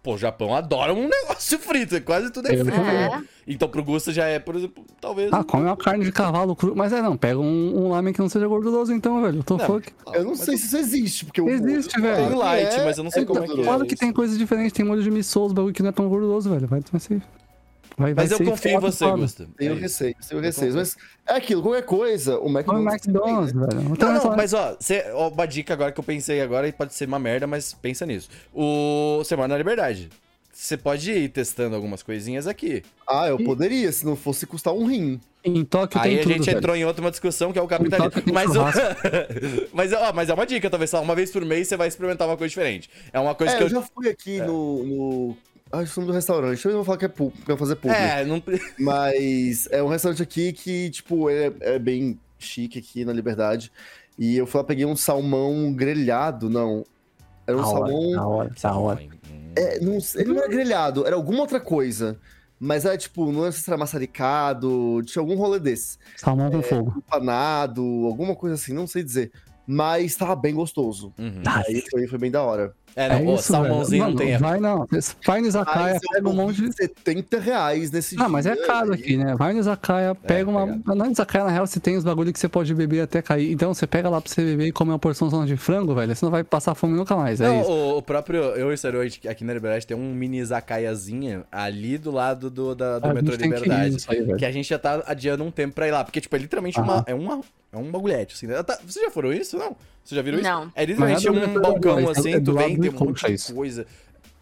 [0.05, 2.79] pô, o Japão adora um negócio frito, quase tudo é Eu frito.
[2.79, 3.23] né?
[3.47, 5.33] Então pro Gusta já é, por exemplo, talvez...
[5.33, 6.75] Ah, come uma carne de cavalo cru.
[6.75, 9.43] Mas é, não, pega um, um lamen que não seja gorduroso então, velho.
[9.43, 9.91] Tô Não, fuck.
[10.13, 12.27] Eu não mas sei se isso existe, porque o- Existe, velho.
[12.29, 13.63] Tem light, mas eu não sei como é que é.
[13.63, 16.07] Claro que tem coisas diferentes, tem molho de miso, os bagulho que não é tão
[16.07, 16.67] gorduroso, velho.
[16.67, 17.21] Vai, vai ser.
[17.97, 19.09] Vai, vai Mas eu confio em você.
[19.11, 19.47] Gusta.
[19.57, 19.81] Tenho É isso.
[19.81, 20.73] receio, tenho receio.
[20.75, 23.05] Mas é aquilo, qualquer coisa, o McDonald's.
[23.07, 23.91] McDonald's, velho.
[23.93, 26.67] Então, Não, não, essa- mas ó, cê, ó, uma dica agora que eu pensei agora
[26.67, 28.29] e pode ser uma merda, mas pensa nisso.
[28.53, 30.09] O Você mora na Liberdade.
[30.53, 32.81] Você pode ir testando algumas coisinhas aqui.
[33.05, 35.19] Ah, eu poderia, se não fosse custar um rim.
[35.43, 36.57] Em Tóquio Aí tem a tudo, gente velho.
[36.57, 38.33] entrou em outra discussão que é o capitalismo.
[38.33, 38.61] Mas, o-
[39.73, 42.25] mas, ó, mas é uma dica, talvez só uma vez por mês você vai experimentar
[42.27, 42.89] uma coisa diferente.
[43.11, 43.69] É uma coisa É, que eu eu.
[43.69, 44.83] já fui aqui no.
[44.85, 45.37] no...
[45.75, 46.63] Ah, é o nome do restaurante.
[46.63, 48.01] Eu não vou falar que é público, que eu vou fazer público.
[48.01, 48.41] É, não.
[48.79, 53.71] Mas é um restaurante aqui que, tipo, é, é bem chique aqui na Liberdade.
[54.17, 56.85] E eu fui lá, peguei um salmão grelhado, não.
[57.45, 58.29] Era um hora, salmão.
[58.29, 59.03] hora, da hora.
[59.57, 62.17] É, não, ele não era grelhado, era alguma outra coisa.
[62.57, 65.97] Mas era tipo, não sei se era maçaricado, tinha algum rolê desse.
[66.15, 66.93] Salmão com fogo.
[66.97, 69.31] Empanado, alguma coisa assim, não sei dizer.
[69.67, 71.13] Mas tava bem gostoso.
[71.17, 71.43] Uhum.
[71.45, 72.73] Aí foi, foi bem da hora.
[72.95, 74.11] É, não, É isso, salmãozinho velho.
[74.11, 74.49] não tem Mano, erro.
[74.51, 74.87] Vai não.
[75.25, 76.71] Vai no Izakaya, pega um monte de...
[76.73, 79.35] 70 reais nesse Ah, mas é caro e- aqui, né?
[79.35, 80.65] Vai no Izakaya, pega uma.
[80.67, 80.95] pega.
[80.95, 83.51] Na Izakaya, na real, você tem os bagulho que você pode beber até cair.
[83.51, 86.15] Então você pega lá pra você beber e comer uma porção zona de frango, velho.
[86.15, 87.41] Você não vai passar fome nunca mais.
[87.41, 87.69] É Não, isso.
[87.71, 88.39] o, o próprio.
[88.55, 92.75] Eu e o gente- aqui na Liberdade tem um mini Zakaiazinha ali do lado do,
[92.75, 93.91] da, do A metrô que Liberdade.
[93.93, 94.35] nisso aí.
[94.35, 96.03] Que a gente já tá adiando um tempo pra ir lá.
[96.03, 97.03] Porque, tipo, é literalmente uma.
[97.07, 97.41] É uma.
[97.75, 98.47] É um bagulhete, assim.
[98.47, 98.61] né?
[98.63, 99.57] Tá- Vocês já foram isso?
[99.57, 99.75] Não?
[100.03, 100.47] Vocês já viram isso?
[100.49, 100.71] Não.
[100.75, 103.53] É literalmente é um balcão assim, é do tu lado vem, tem um monte de
[103.53, 103.85] coisa.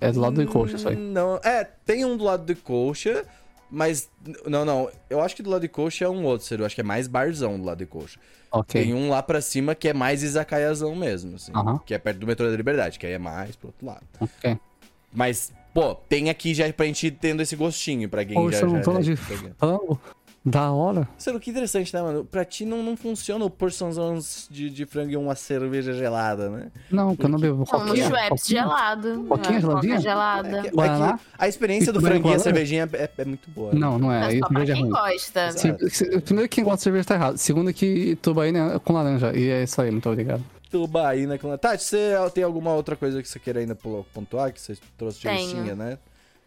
[0.01, 0.95] É do lado do Icoxa isso aí.
[0.95, 3.25] Não, é, tem um do lado do Coxa,
[3.71, 4.09] mas.
[4.45, 4.89] Não, não.
[5.09, 6.65] Eu acho que do lado do Coxa é um outro, Seru.
[6.65, 8.19] Acho que é mais barzão do lado do Coxa.
[8.51, 8.83] Ok.
[8.83, 11.51] Tem um lá pra cima que é mais izakayazão mesmo, assim.
[11.55, 11.79] Aham.
[11.85, 14.03] Que é perto do metrô da Liberdade, que aí é mais pro outro lado.
[14.19, 14.57] Ok.
[15.11, 18.65] Mas, pô, tem aqui já pra gente ir tendo esse gostinho pra quem Poxa, já,
[18.67, 19.99] não já, tô já, de já- frango.
[20.45, 21.07] Da hora.
[21.17, 22.25] Sendo que interessante, né, mano?
[22.25, 24.19] Pra ti não, não funciona o porçãozão
[24.49, 26.71] de, de frango e uma cerveja gelada, né?
[26.91, 28.07] Não, que eu não bebo Como coquinha.
[28.09, 28.61] Schweppes Coquinha.
[28.61, 29.23] gelado.
[29.29, 29.99] Coquinha é, Coca geladinha?
[30.01, 30.57] gelada.
[30.57, 30.71] É que- é
[31.15, 33.71] que a experiência do E franguinho e a cervejinha é, é muito boa.
[33.73, 33.79] né?
[33.79, 34.19] Não, não é.
[34.19, 34.91] Mas só pra cerveja é quem ruim.
[34.91, 35.51] gosta.
[35.53, 37.37] Se- se- Primeiro, quem gosta de cerveja tá errado.
[37.37, 39.33] Segundo, que tubaína é com laranja.
[39.33, 40.43] E é isso aí, muito obrigado.
[40.69, 41.55] Tubaína com.
[41.57, 43.75] Tati, você tem alguma outra coisa que você queira ainda
[44.13, 44.51] pontuar?
[44.51, 45.97] Que você trouxe de listinha, né?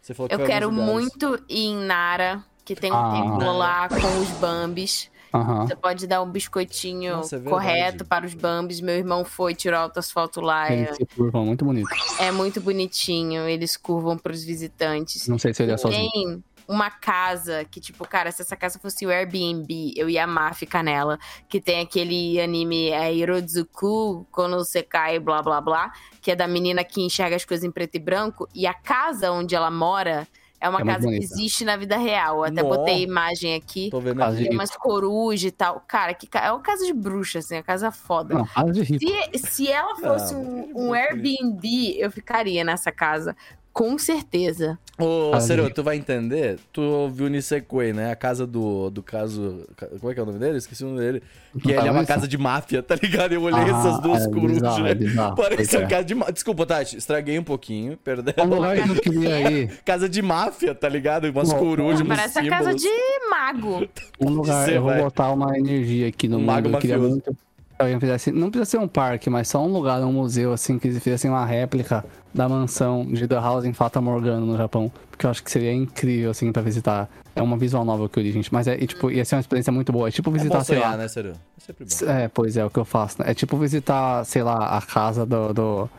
[0.02, 3.10] Você falou que Eu quero muito ir em Nara, que tem um Ah.
[3.12, 5.10] templo lá com os Bambis.
[5.32, 5.66] Aham.
[5.66, 8.80] Você pode dar um biscoitinho Nossa, é correto para os Bambis.
[8.80, 10.70] Meu irmão foi, tirou altas fotos lá.
[10.70, 11.88] É, Eles se curvam, muito bonito.
[12.18, 13.42] é muito bonitinho.
[13.48, 15.28] Eles curvam para os visitantes.
[15.28, 16.10] Não sei se ele é sozinho.
[16.10, 20.54] Tem uma casa que, tipo, cara, se essa casa fosse o Airbnb, eu ia amar
[20.54, 21.18] ficar nela.
[21.48, 25.92] Que tem aquele anime é, Hirozuku, quando você cai, blá blá blá.
[26.22, 28.48] Que é da menina que enxerga as coisas em preto e branco.
[28.54, 30.26] E a casa onde ela mora
[30.60, 32.44] é uma É casa que existe na vida real.
[32.44, 33.90] Até botei imagem aqui.
[33.90, 34.36] Tô vendo Casa.
[34.38, 35.80] Tem umas corujas e tal.
[35.86, 38.34] Cara, que ca- é uma casa de bruxa, assim, a casa foda.
[38.34, 38.48] Não,
[38.82, 38.98] rir.
[38.98, 43.36] Se, se ela fosse Ah, um, mas um Airbnb, eu ficaria nessa casa.
[43.76, 44.78] Com certeza.
[44.98, 45.74] Ô, Cero, gente.
[45.74, 46.58] tu vai entender?
[46.72, 48.10] Tu ouviu Nisekoi, né?
[48.10, 49.66] A casa do, do caso.
[50.00, 50.56] Como é que é o nome dele?
[50.56, 51.22] Esqueci o nome dele.
[51.62, 53.32] Que ele é uma casa de máfia, tá ligado?
[53.32, 54.62] Eu olhei Ah, essas duas é corujas.
[54.62, 55.36] bizarro, é bizarro.
[55.36, 55.86] Parece Pois uma é.
[55.88, 56.32] casa de máfia.
[56.32, 58.32] Desculpa, Tati, estraguei um pouquinho, perdão.
[58.46, 59.68] Um lugar que eu queria ir.
[59.84, 61.26] Casa de máfia, tá ligado?
[61.28, 62.80] Umas Bom, corujas, Parece a casa símbolos.
[62.82, 63.88] de mago.
[64.18, 65.02] Um lugar, Você eu vou vai.
[65.02, 66.46] botar uma energia aqui no Um mundo.
[66.46, 67.36] mago Eu queria muito
[67.78, 68.30] alguém fizesse.
[68.32, 71.30] Não precisa ser um parque, mas só um lugar, um museu, assim, que eles fizessem
[71.30, 72.04] uma réplica
[72.34, 74.90] da mansão de The House em Fata Morgana no Japão.
[75.10, 77.08] Porque eu acho que seria incrível, assim, pra visitar.
[77.34, 78.52] É uma visual novel que eu li, gente.
[78.52, 80.08] Mas é, e, tipo, ia ser uma experiência muito boa.
[80.08, 80.96] É tipo É visitar, sei sonhar, lá.
[80.96, 81.32] né, Cero?
[81.56, 82.10] É sempre bom.
[82.10, 83.22] É, pois é, o que eu faço.
[83.22, 83.30] né?
[83.30, 85.52] É tipo visitar, sei lá, a casa do.
[85.52, 85.90] do...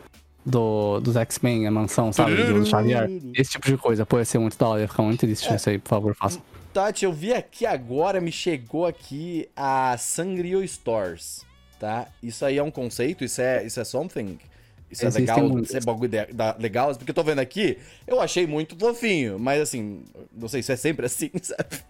[0.44, 2.34] do- dos X-Men, a mansão, sabe?
[2.44, 3.08] Do Xavier.
[3.34, 4.06] Esse tipo de coisa.
[4.06, 4.80] Pô, ia ser muito da hora.
[4.80, 6.38] Ia ficar muito triste isso aí, por favor, faça.
[6.72, 11.44] Tati, eu vi aqui agora, me chegou aqui a Sangrio Stores,
[11.78, 12.08] tá?
[12.22, 13.24] Isso aí é um conceito?
[13.24, 14.38] Isso é, isso é something?
[14.90, 15.40] Isso é legal?
[15.40, 15.68] muitos.
[15.70, 16.94] Isso é bagulho de- da- legal?
[16.96, 20.02] Porque eu tô vendo aqui, eu achei muito fofinho, mas assim,
[20.32, 21.82] não sei se é sempre assim, sabe?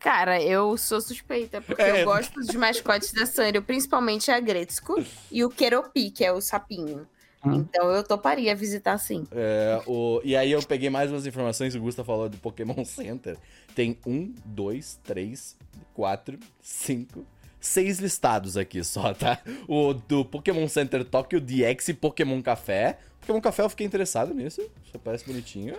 [0.00, 2.02] Cara, eu sou suspeita, porque É.
[2.02, 6.40] eu gosto dos mascotes da Sanrio, principalmente a Gretzko e o Keropi, que é o
[6.40, 7.06] sapinho.
[7.44, 7.54] Hum.
[7.54, 9.26] Então eu toparia visitar sim.
[9.32, 13.36] É, o, e aí eu peguei mais umas informações, o Gusta falou do Pokémon Center.
[13.74, 15.56] Tem um, dois, três,
[15.94, 17.24] quatro, cinco,
[17.60, 19.40] seis listados aqui só, tá?
[19.66, 22.98] O do Pokémon Center Tóquio DX e Pokémon Café.
[23.20, 25.76] Pokémon Café eu fiquei interessado nisso, isso parece bonitinho.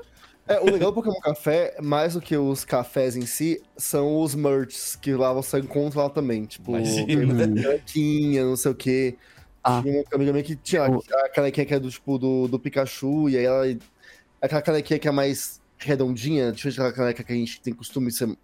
[0.48, 4.34] É, o legal do Pokémon Café, mais do que os cafés em si, são os
[4.34, 6.46] merchs, que lá você encontra lá também.
[6.46, 9.16] Tipo, canequinha, não sei o quê.
[9.64, 9.80] Ah.
[9.82, 12.60] Tinha uma amiga minha que tinha O- a canequinha que é do, tipo, do, do
[12.60, 13.64] Pikachu, e aí ela...
[14.42, 18.16] Aquela canequinha que é mais redondinha, diferente daquela caneca que a gente tem costume de
[18.16, 18.38] ser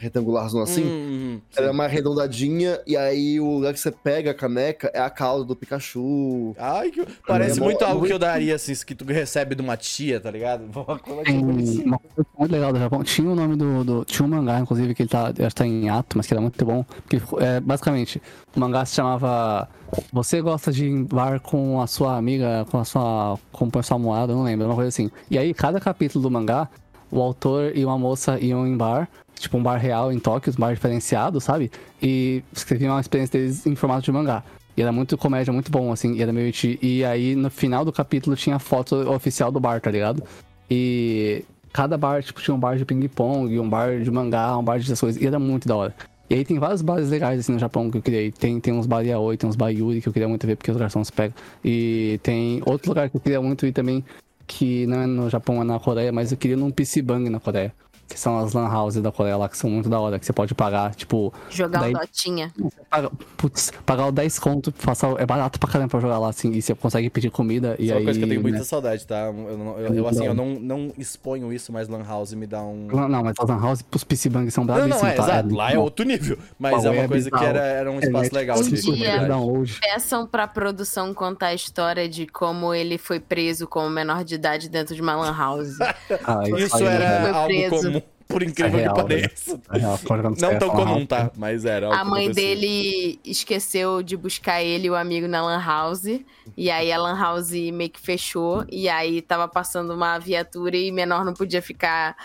[0.00, 0.84] retangular, assim.
[0.84, 4.98] Hum, Ela é mais arredondadinha, e aí o lugar que você pega a caneca é
[5.00, 6.54] a cauda do Pikachu.
[6.58, 7.04] Ai, que...
[7.26, 10.18] parece É muito mó- algo que eu daria, assim, que tu recebe de uma tia,
[10.20, 10.64] tá ligado?
[11.06, 11.84] Uma Tem bonitinha.
[11.86, 13.02] uma coisa muito legal do Japão.
[13.04, 15.88] Tinha o nome do, do- Tinha um mangá, inclusive, que ele tá, ele tá em
[15.90, 16.82] ato, mas que era muito bom.
[16.84, 18.20] Porque, é, basicamente,
[18.56, 19.68] o mangá se chamava.
[20.12, 23.38] Você gosta de ir em bar com a sua amiga, com a sua.
[23.52, 25.10] com a sua moada, não lembro, uma coisa assim.
[25.30, 26.68] E aí, cada capítulo do mangá,
[27.10, 29.08] o autor e uma moça iam em bar,
[29.40, 31.70] tipo um bar real em Tóquio, um bar diferenciado, sabe?
[32.02, 34.42] E escreviam a experiência deles em formato de mangá.
[34.76, 36.48] E era muito comédia, muito bom, assim, e era meio.
[36.48, 40.22] iti- E aí, no final do capítulo, tinha a foto oficial do bar, tá ligado?
[40.70, 44.78] E cada bar, tipo, tinha um bar de ping-pong, um bar de mangá, um bar
[44.78, 45.20] de essas coisas.
[45.20, 45.94] E era muito da hora.
[46.28, 48.30] E aí tem vários bares legais, assim, no Japão que eu ir.
[48.32, 50.70] Tem, tem uns bar Yaoi, tem uns bar Yuri que eu queria muito ver porque
[50.70, 51.34] os garçons pegam.
[51.64, 54.04] E tem outro lugar que eu queria muito ir também,
[54.46, 57.40] que não é no Japão, é na Coreia, mas eu queria num PC Bang na
[57.40, 57.74] Coreia.
[58.10, 60.32] Que são as lan houses da Coreia lá, que são muito da hora, que você
[60.32, 62.52] pode pagar, tipo, Jogar Daí- um dotinha.
[62.90, 66.50] paga, putz, pagar o 10 conto, passar, é barato pra caramba pra jogar lá, assim,
[66.50, 68.00] e você consegue pedir comida, e Isso é aí...
[68.00, 68.64] uma coisa que eu tenho muita né?
[68.64, 69.26] saudade, tá?
[69.26, 72.60] Eu, não- eu- eu, assim, eu não, não exponho isso, mas Lan House me dá
[72.62, 72.88] um.
[72.88, 75.22] Não, não, mas as lan houses pros PC Bang são Não, bravíssimos, não, é, tá?
[75.22, 75.54] exato.
[75.54, 76.36] Lá é outro nível.
[76.58, 78.82] Mas é uma é coisa que era, era um É, espaço legal Um de dia-
[78.82, 79.26] comunidade.
[79.28, 79.78] download.
[79.80, 84.68] Peçam pra produção contar a história de como ele foi preso como menor de idade
[84.68, 85.76] dentro de uma lan house.
[86.26, 87.86] Ah, Isso aí, era Foi algo preso.
[87.88, 87.99] comum,
[88.30, 89.60] por incrível É real, que pareça.
[89.72, 89.98] É real,
[90.38, 91.30] Não tão comum, tá?
[91.36, 96.20] Mas era A mãe dele esqueceu de buscar ele e o amigo na Lan House.
[96.56, 98.64] E aí a Lan House meio que fechou.
[98.70, 102.16] E aí tava passando uma viatura e menor não podia ficar.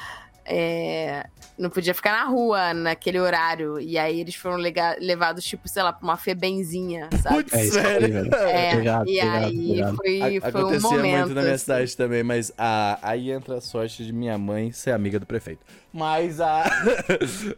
[0.45, 1.27] é,
[1.57, 3.79] não podia ficar na rua naquele horário.
[3.79, 4.57] E aí eles foram
[4.99, 7.35] levados, tipo, sei lá, pra uma febenzinha, sabe?
[7.43, 8.07] Putz, É isso aí, sério?
[8.13, 8.35] velho.
[8.35, 9.95] É, Obrigado, e obrigado, aí obrigado.
[9.95, 11.17] foi, A- foi um Acontecia momento.
[11.19, 11.63] muito na minha assim.
[11.63, 15.61] cidade também, mas a- aí entra a sorte de minha mãe ser amiga do prefeito.
[15.93, 16.63] Mas a.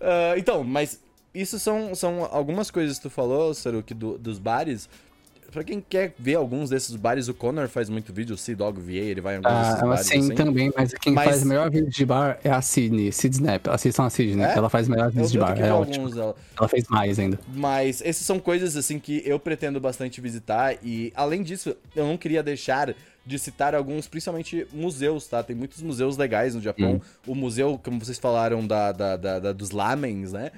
[0.01, 1.01] Ah, então, mas
[1.33, 4.89] isso são, são algumas coisas que tu falou, Saruki, do- dos bares.
[5.51, 8.79] Pra quem quer ver alguns desses bares, o Connor faz muito vídeo, o Sea Dog
[8.79, 10.35] VA, ele vai em alguns desses Ah, bares assim, assim.
[10.35, 13.67] também, mas quem Mas- faz o melhor vídeo de bar é a Sidney, Sid Snap.
[13.69, 14.53] Assistam a Sidney, É?
[14.57, 16.09] ela faz melhor Eu, vídeos de bar, é ótimo.
[16.09, 16.35] dela.
[16.57, 17.39] Ela fez mais ainda.
[17.53, 22.17] Mas esses são coisas assim que eu pretendo bastante visitar e além disso, eu não
[22.17, 22.93] queria deixar
[23.25, 25.43] de citar alguns, principalmente museus, tá?
[25.43, 27.01] Tem muitos museus legais no Japão.
[27.25, 30.51] O museu, como vocês falaram, da, da, da- da- dos lamens, né?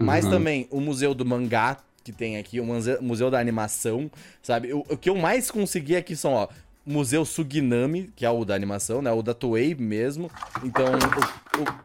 [0.00, 0.30] Mas Uhum.
[0.32, 2.64] também o museu do mangá, que tem aqui, o
[3.00, 4.10] museu, da animação,
[4.42, 4.72] sabe?
[4.72, 6.48] O, o que eu mais consegui aqui são, ó,
[6.84, 9.12] Museu Suginami, que é o da animação, né?
[9.12, 10.30] O da Toei mesmo.
[10.64, 11.82] Então, o- o...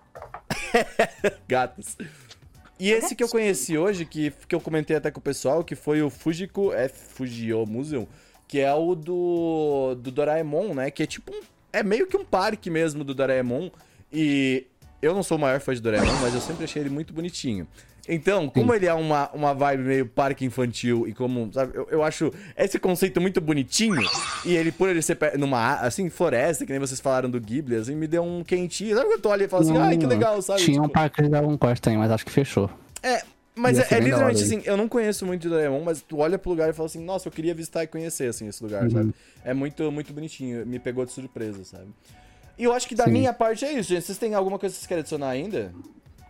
[1.47, 1.95] gatos.
[2.79, 5.75] E esse que eu conheci hoje, que, que eu comentei até com o pessoal, que
[5.75, 8.07] foi o Fujiko F Fujio Museum,
[8.47, 10.91] que é o do, do Doraemon, né?
[10.91, 11.41] Que é tipo um,
[11.73, 13.69] É meio que um parque mesmo do Doraemon.
[14.13, 14.65] E
[15.01, 17.67] eu não sou o maior fã de Doraemon, mas eu sempre achei ele muito bonitinho.
[18.07, 22.03] Então, como ele é uma, uma vibe meio parque infantil e como, sabe, eu, eu
[22.03, 24.01] acho esse conceito muito bonitinho.
[24.45, 27.95] E ele, por ele ser numa, assim, floresta, que nem vocês falaram do Ghibli, assim,
[27.95, 28.95] me deu um quentinho.
[28.95, 30.61] Sabe quando eu ali e falo assim, ai, que legal, sabe?
[30.61, 32.69] Tinha um Tipo, parque de Dragon Quest também, mas acho que fechou.
[33.03, 33.21] é,
[33.55, 36.51] mas é, é literalmente assim, eu não conheço muito de Doraemon, mas tu olha pro
[36.51, 38.89] lugar e fala assim, nossa, eu queria visitar e conhecer, assim, esse lugar, Uhum.
[38.91, 39.13] sabe?
[39.43, 41.87] É muito, muito bonitinho, me pegou de surpresa, sabe?
[42.57, 43.11] E eu acho que da Sim.
[43.11, 44.03] minha parte é isso, gente.
[44.05, 45.73] Vocês têm alguma coisa que vocês querem adicionar ainda?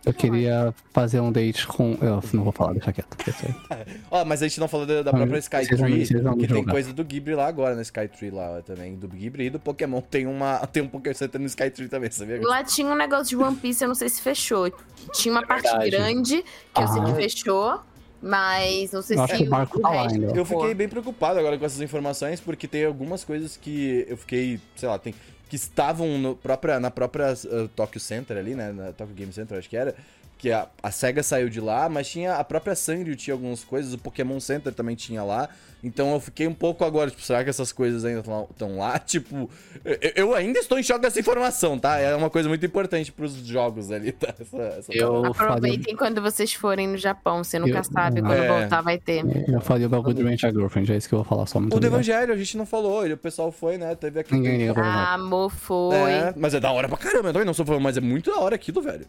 [0.06, 1.96] Eu queria fazer um date com.
[2.00, 3.16] Eu não vou falar, deixa quieto.
[4.10, 6.72] Ó, mas a gente não falou da, da Ah, própria Skytree, que tem julgar.
[6.72, 8.96] coisa do Ghibli lá agora na Skytree lá também.
[8.96, 12.40] Do Ghibli e do Pokémon tem, uma, tem um Poké Center no Skytree também, sabia?
[12.42, 14.72] Lá tinha um negócio de One Piece, eu não sei se fechou.
[15.12, 15.90] Tinha uma parte verdade.
[15.90, 16.44] grande
[16.74, 17.80] que eu sei que fechou,
[18.22, 20.32] mas não sei Eu se acho que o barco tá lá ainda.
[20.34, 24.60] Eu fiquei bem preocupado agora com essas informações, porque tem algumas coisas que eu fiquei,
[24.76, 25.14] sei lá, tem,
[25.48, 28.72] que estavam no própria, na própria uh, Tokyo Center ali, né?
[28.72, 29.94] Na Tokyo Game Center, acho que era.
[30.38, 33.92] Que a, a SEGA saiu de lá, mas tinha a própria Sanrio tinha algumas coisas,
[33.92, 35.48] o Pokémon Center também tinha lá.
[35.82, 38.20] Então eu fiquei um pouco agora, tipo, será que essas coisas ainda
[38.50, 38.98] estão lá?
[39.06, 39.48] Tipo,
[39.84, 41.98] eu, eu ainda estou em choque dessa informação, tá?
[41.98, 44.34] É uma coisa muito importante pros jogos ali, tá?
[44.40, 48.32] Essa, essa Eu faria, Aproveitem quando vocês forem no Japão, você nunca Eu- sabe quando
[48.34, 48.60] É.
[48.60, 49.24] voltar vai ter.
[49.48, 51.60] eu faria o bagulho do Rent a Girlfriend, é isso que eu vou falar só
[51.60, 51.86] muito O do.
[51.86, 53.94] Evangelho, a gente não falou, ele- o pessoal foi, né?
[53.94, 54.34] Teve aqui.
[54.34, 54.68] Ninguém.
[54.70, 55.94] Ah, amor, foi.
[55.96, 58.38] É, mas é da hora pra caramba, eu não sou fã, mas é muito da
[58.40, 59.06] hora aquilo, velho.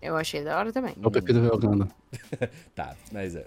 [0.00, 0.94] Eu achei da hora também.
[1.02, 1.88] Eu prefiro ver o Ganda.
[2.74, 3.46] Tá, mas é.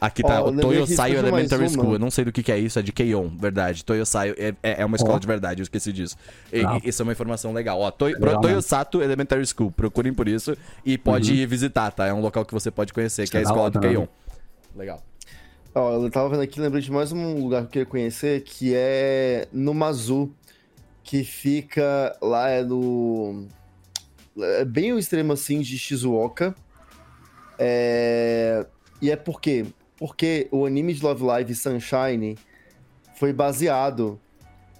[0.00, 1.82] Aqui tá Ó, o lembrei Toyo que Saio surgiu mais Elementary uma.
[1.84, 1.92] School.
[1.94, 3.84] Eu não sei do que, que é isso, é de Keion, verdade.
[3.84, 5.18] Toyo Saio é, é é uma escola Ó.
[5.20, 6.16] de verdade, eu esqueci disso.
[6.52, 6.80] E, Legal.
[6.82, 7.78] e- isso é uma informação legal.
[7.80, 8.60] Ó, Toyo, Legal, né?
[8.60, 12.04] Sato Elementary School, procurem por isso e pode ir visitar, tá?
[12.06, 13.44] É um local que você pode conhecer, que é a Uhum.
[13.44, 13.88] da escola do né?
[13.88, 14.06] Keion.
[14.74, 15.00] Legal.
[15.72, 18.74] Ó, eu tava vendo aqui, lembrei de mais um lugar que eu queria conhecer, que
[18.74, 20.30] é no Mazu,
[21.04, 23.46] que fica lá é no...
[24.38, 26.54] É bem o extremo, assim, de Shizuoka.
[27.58, 28.66] É...
[29.00, 29.66] E é por quê?
[29.96, 32.38] Porque o anime de Love Live Sunshine
[33.16, 34.20] foi baseado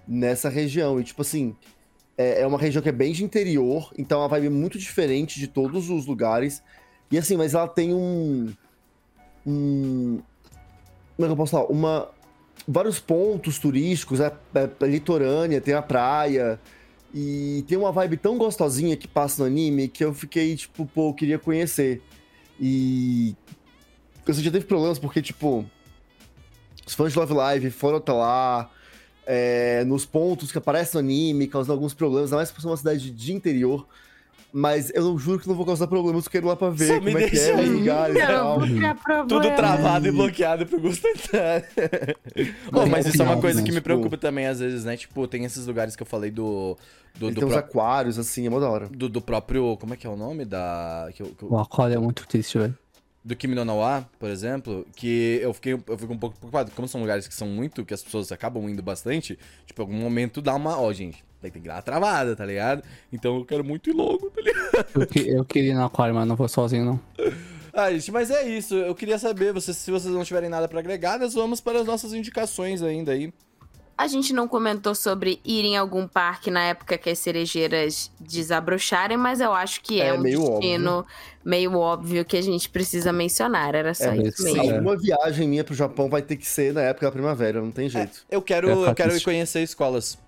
[0.07, 1.01] nessa região.
[1.01, 1.55] E, tipo assim,
[2.17, 5.39] é é uma região que é bem de interior, então é uma vibe muito diferente
[5.39, 6.63] de todos os lugares.
[7.11, 8.53] E assim, mas ela tem um...
[9.47, 10.21] um
[11.17, 11.67] como é que eu posso falar?
[11.67, 12.11] Uma,
[12.67, 16.59] vários pontos turísticos, é, é, é litorânea, tem a praia,
[17.15, 21.11] e tem uma vibe tão gostosinha que passa no anime que eu fiquei, tipo, pô,
[21.11, 22.03] eu queria conhecer.
[22.59, 23.37] E.
[24.27, 25.65] Eu já teve problemas porque, tipo,
[26.87, 28.71] os fãs de Love Live foram até lá,
[29.27, 32.77] é, nos pontos que aparecem no anime, causando alguns problemas, ainda mais por ser uma
[32.77, 33.87] cidade de interior.
[34.55, 36.87] Mas eu não juro que não vou causar problemas, eu quero ir lá pra ver
[36.89, 39.27] Só como me é que é, lugares e tal.
[39.27, 41.63] Tudo travado e bloqueado pro Gusto entrar.
[42.73, 44.97] Ô, mas isso é uma coisa que me Tipo- preocupa também, às vezes, né?
[44.97, 46.77] Tipo, tem esses lugares que eu falei do.
[47.19, 48.89] Do, do tem pró- aquários, assim, é mó da hora.
[48.89, 49.77] do, do próprio.
[49.79, 50.45] Como é que é o nome?
[50.45, 51.09] Da.
[51.15, 52.77] Que que O aquário é muito triste, velho.
[53.25, 56.71] do Kimi no Nawa, por exemplo, que eu fiquei eu fico um pouco preocupado.
[56.75, 59.97] Como são lugares que são muito, que as pessoas acabam indo bastante, tipo, em algum
[59.99, 60.79] momento dá uma.
[60.79, 62.83] Ó, gente, tem que dar uma travada, tá ligado?
[63.13, 64.87] Então eu quero muito ir logo, tá ligado?
[64.95, 67.01] Eu, que- eu queria ir no aquário, mas não vou sozinho, não.
[67.75, 68.75] Ah, gente, mas é isso.
[68.75, 71.87] Eu queria saber, vocês, se vocês não tiverem nada pra agregar, nós vamos para as
[71.87, 73.33] nossas indicações ainda aí.
[73.97, 79.17] A gente não comentou sobre ir em algum parque na época que as cerejeiras desabrocharem,
[79.17, 81.07] mas eu acho que é, É um meio destino
[81.45, 83.75] meio óbvio que a gente precisa mencionar.
[83.75, 84.55] Era só É, isso sim.
[84.55, 84.73] mesmo.
[84.77, 87.89] Alguma viagem minha pro Japão vai ter que ser na época da primavera, não tem
[87.89, 88.25] jeito.
[88.31, 90.19] Eu quero, É eu quero ir conhecer escolas.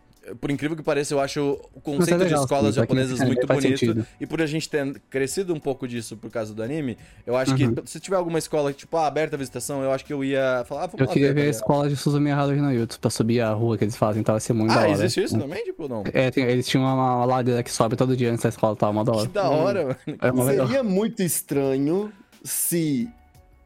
[0.41, 3.27] Por incrível que pareça, eu acho o Mas conceito é legal, de escolas japonesas é,
[3.27, 3.63] muito bonito.
[3.79, 4.07] sentido.
[4.21, 6.97] E por a gente ter crescido um pouco disso por causa do anime,
[7.27, 7.75] eu acho Uhum.
[7.75, 10.65] que se tiver alguma escola, tipo, ah, aberta a visitação, eu acho que eu ia
[10.67, 13.01] falar, ah, vamos Eu lá queria ver a tá escola de Suzumiya Haruhi no YouTube
[13.01, 14.87] pra subir a rua que eles fazem, então vai ser muito da ligado?
[14.91, 15.05] Ah, hora.
[15.05, 16.05] existe isso também, tipo, não?
[16.13, 18.93] É, tem- eles tinham uma, uma ladeira que sobe todo dia antes da escola, tava
[18.93, 19.29] uma da Que hora.
[19.29, 20.19] da hora, mano.
[20.23, 20.67] É legal.
[20.67, 22.11] Seria muito estranho
[22.43, 23.09] se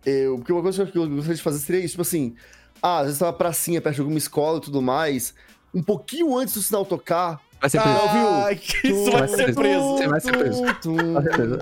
[0.07, 2.35] Eu, porque uma coisa que eu gostaria de fazer seria isso, tipo assim,
[2.83, 5.35] ah, às vezes uma pracinha perto de alguma escola e tudo mais,
[5.75, 7.99] um pouquinho antes do sinal tocar, Vai ser preso.
[7.99, 9.83] Ah, que isso vai Vai ser preso.
[9.97, 10.63] Você vai ser preso.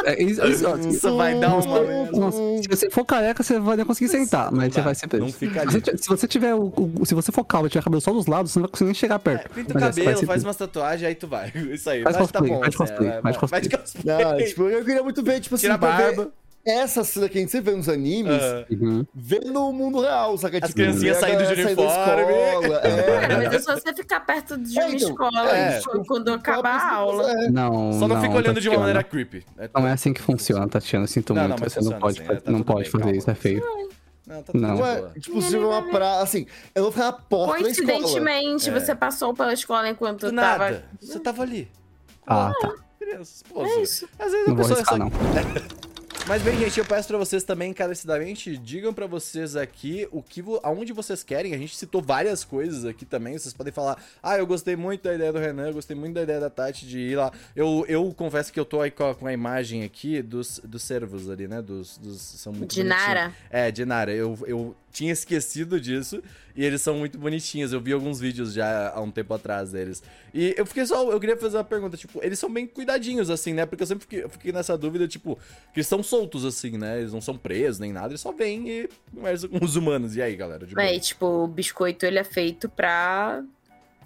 [0.05, 1.81] É, isso, isso, ó, Isso vai dar uma...
[2.13, 5.25] Nossa, se você for careca, você vai conseguir sentar, mas você vai ser preso.
[5.25, 6.67] Não fica Se você, se você tiver o,
[7.01, 8.89] o- se você for calvo e tiver cabelo só dos lados, você não vai conseguir
[8.89, 9.47] nem chegar perto.
[9.47, 11.51] É, Pinta o vai cabelo, faz umas tatuagens, aí tu vai.
[11.73, 12.03] Isso aí.
[12.03, 12.61] Faz mas tá cosplay, bom.
[12.61, 14.03] faz Zé, cosplay, vai- de cosplay.
[14.05, 16.29] Não, tipo, eu queria muito ver, tipo assim, Tira ver barba.
[16.67, 18.65] Essa cena que a gente sempre vê nos animes, Aham.
[18.71, 19.07] Uhum.
[19.15, 20.57] ver no mundo real, saca?
[20.59, 22.65] As tipo, criancinhas saindo de galera saindo da uniforme.
[22.65, 23.21] escola, é.
[23.21, 25.81] Cara, mas é só você ficar perto de uma É, então, escola é.
[26.07, 27.31] quando acabar a aula.
[27.31, 27.51] É.
[27.51, 28.79] Não, Só não, fica olhando de uma Tatiana.
[28.79, 29.45] maneira creepy.
[29.59, 31.07] É- Não é assim que funciona, Tatiana.
[31.07, 31.61] Sinto Não, não, muito.
[31.63, 33.17] mas você não pode, assim, fazer- é, tá não pode bem, fazer calma.
[33.19, 33.63] isso, é feio.
[34.27, 34.77] Não, tá tudo Não.
[34.81, 36.21] Ué, tipo, se eu uma pra.
[36.21, 37.89] Assim, eu vou ficar na porta da escola.
[37.93, 40.65] Coincidentemente, você passou pela escola enquanto eu tava.
[40.65, 40.85] nada.
[41.01, 41.69] Você tava ali.
[42.27, 42.73] Ah, tá.
[42.99, 44.09] Crianças, pô, É isso.
[44.19, 45.05] Às vezes a Não vou pessoa arriscar, só...
[45.05, 45.11] não.
[46.29, 50.43] Mas bem, gente, eu peço pra vocês também, encarecidamente, digam pra vocês aqui o que
[50.65, 51.55] aonde vocês querem.
[51.55, 53.39] A gente citou várias coisas aqui também.
[53.39, 56.23] Vocês podem falar, ah, eu gostei muito da ideia do Renan, eu gostei muito da
[56.23, 57.33] ideia da Tati de ir lá.
[57.55, 61.47] Eu, eu confesso que eu tô aí com a, imagem aqui dos, dos servos ali,
[61.47, 61.63] né?
[61.63, 63.33] Dos, dos são muito De Nara.
[63.49, 64.13] É, de Nara.
[64.13, 66.23] Eu, eu tinha esquecido disso
[66.57, 67.71] e eles são muito bonitinhos.
[67.71, 70.03] Eu vi alguns vídeos já há um tempo atrás deles.
[70.33, 71.11] E eu fiquei só.
[71.11, 73.67] Eu queria fazer uma pergunta, tipo, eles são bem cuidadinhos, assim, né?
[73.67, 75.37] Porque eu sempre fiquei, eu fiquei nessa dúvida, tipo,
[75.75, 77.01] que eles são soltos, assim, né?
[77.01, 80.17] Eles não são presos nem nada, eles só vêm e conversam com os humanos.
[80.17, 80.67] E aí, galera?
[80.67, 80.79] De?
[80.81, 83.45] É, e, tipo, o biscoito ele é feito pra.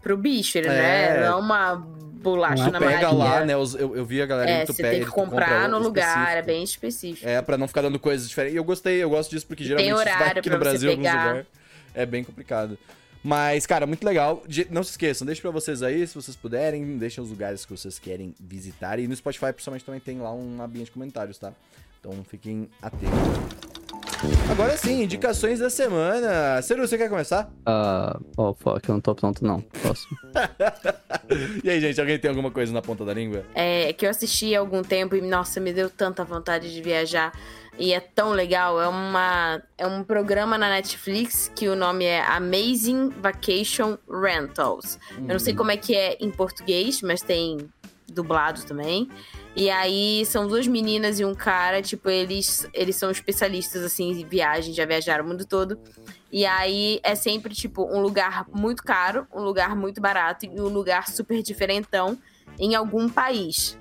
[0.02, 1.20] Pro bicho, ele É.
[1.20, 3.56] não é, uma bolacha Tu na pega lá, né?
[3.56, 5.68] os- eu, eu vi a galera É, tu você pega tem que tu compra comprar
[5.68, 7.26] no lugar, é bem específico.
[7.26, 8.54] É, pra não ficar dando coisas diferentes.
[8.54, 11.46] E eu gostei, eu gosto disso, porque geralmente tem horário aqui no Brasil, alguns lugares,
[11.94, 12.78] é bem complicado.
[13.22, 14.42] Mas, cara, muito legal.
[14.70, 17.98] Não se esqueçam, deixa pra vocês aí, se vocês puderem, deixem os lugares que vocês
[17.98, 18.98] querem visitar.
[18.98, 21.52] E no Spotify, principalmente, também tem lá um abinha de comentários, tá?
[22.00, 23.79] Então fiquem atentos.
[24.50, 26.60] Agora sim, indicações da semana.
[26.60, 27.50] Ciro, você quer começar?
[27.64, 29.60] Ah, oh, fuck, eu não tô pronto, não.
[29.82, 30.06] Posso.
[31.62, 33.44] E aí, gente, alguém tem alguma coisa na ponta da língua?
[33.54, 37.32] É, que eu assisti há algum tempo e, nossa, me deu tanta vontade de viajar.
[37.78, 38.80] E é tão legal.
[38.82, 44.98] É, uma, é um programa na Netflix que o nome é Amazing Vacation Rentals.
[45.18, 47.70] Eu não sei como é que é em português, mas tem
[48.10, 49.08] dublado também.
[49.54, 54.24] E aí são duas meninas e um cara, tipo, eles, eles são especialistas assim em
[54.24, 55.78] viagem, já viajaram o mundo todo.
[56.32, 60.68] E aí é sempre, tipo, um lugar muito caro, um lugar muito barato e um
[60.68, 62.16] lugar super diferentão
[62.58, 63.76] em algum país.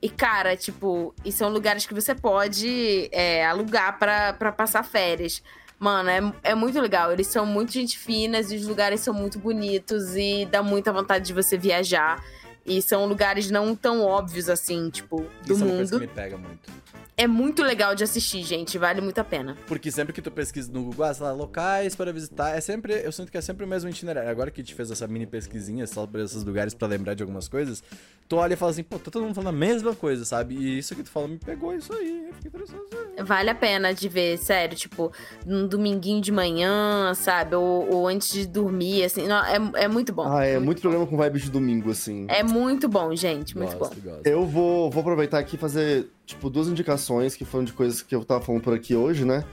[0.00, 5.42] E, cara, tipo, e são lugares que você pode é, alugar pra passar férias.
[5.80, 7.10] Mano, é, é muito legal.
[7.10, 11.24] Eles são muito gente finas e os lugares são muito bonitos e dá muita vontade
[11.24, 12.22] de você viajar.
[12.64, 16.00] E são lugares não tão óbvios assim, tipo, do Isso é uma coisa mundo.
[16.00, 16.70] que me pega muito.
[17.16, 18.78] É muito legal de assistir, gente.
[18.78, 19.56] Vale muito a pena.
[19.66, 22.94] Porque sempre que tu pesquisa no Google, ah, sei lá, locais para visitar, é sempre,
[23.04, 24.30] eu sinto que é sempre o mesmo itinerário.
[24.30, 27.22] Agora que a gente fez essa mini pesquisinha só por esses lugares pra lembrar de
[27.22, 27.82] algumas coisas,
[28.30, 30.54] tu olha e fala assim, pô, tá todo mundo falando a mesma coisa, sabe?
[30.54, 32.80] E isso que tu falou me pegou isso aí, interessado.
[33.24, 35.12] Vale a pena de ver, sério, tipo,
[35.44, 37.56] num dominguinho de manhã, sabe?
[37.56, 39.26] Ou, ou antes de dormir, assim.
[39.26, 40.22] Não, é, é muito bom.
[40.32, 42.26] Ah, é muito programa com vibe de domingo, assim.
[42.28, 43.58] É muito bom, gente.
[43.58, 43.78] Muito bom.
[43.80, 44.24] Gosto, gosto.
[44.26, 48.14] Eu vou, vou aproveitar aqui e fazer, tipo, duas indicações que foram de coisas que
[48.14, 49.44] eu tava falando por aqui hoje, né?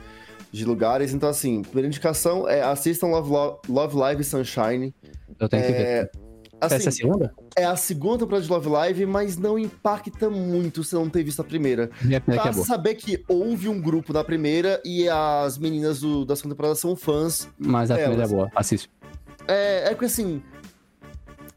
[0.52, 1.12] De lugares.
[1.12, 4.94] Então, assim, primeira indicação é assistam Love, Lo- Love Live Sunshine.
[5.40, 6.10] Eu tenho que ver.
[6.60, 7.34] É, Essa é a assim, segunda?
[7.56, 11.40] é a segunda temporada de Love Live, mas não impacta muito se não ter visto
[11.40, 11.90] a primeira.
[12.02, 12.66] Minha que é boa.
[12.66, 16.96] saber que houve um grupo na primeira e as meninas do- da segunda temporada são
[16.96, 17.48] fãs.
[17.58, 18.50] Mas a primeira é boa.
[18.56, 18.90] Assiste.
[19.46, 20.42] É, é porque assim.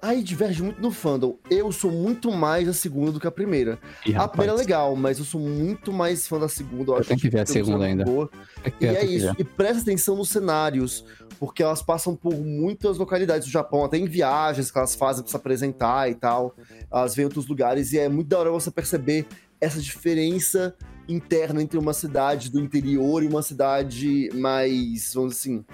[0.02, 1.38] Aí diverge muito no fandom.
[1.50, 3.78] Eu sou muito mais a segunda do que a primeira.
[4.06, 6.92] Ih, A primeira é legal, mas eu sou muito mais fã da segunda.
[6.92, 8.04] Eu, Eu acho tenho que ver a segunda ainda.
[8.04, 8.30] boa.
[8.64, 9.36] É E é isso.
[9.38, 11.06] E presta atenção nos cenários,
[11.40, 15.30] porque elas passam por muitas localidades do Japão, até em viagens que elas fazem pra
[15.30, 16.56] se apresentar e tal.
[16.92, 19.28] Elas vêm em outros lugares e é muito da hora você perceber
[19.60, 20.74] essa diferença
[21.08, 25.66] interna entre uma cidade do interior e uma cidade mais, vamos dizer assim,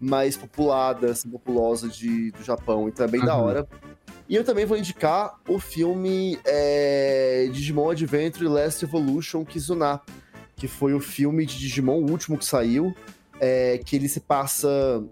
[0.00, 2.88] mais populada, assim, populosa de, do Japão.
[2.88, 3.44] Então é bem da Uhum.
[3.44, 3.68] hora.
[4.28, 10.00] E eu também vou indicar o filme é, Digimon Adventure Last Evolution Kizuna,
[10.54, 12.94] que foi o filme de Digimon, o último que saiu,
[13.40, 15.02] é, que ele se passa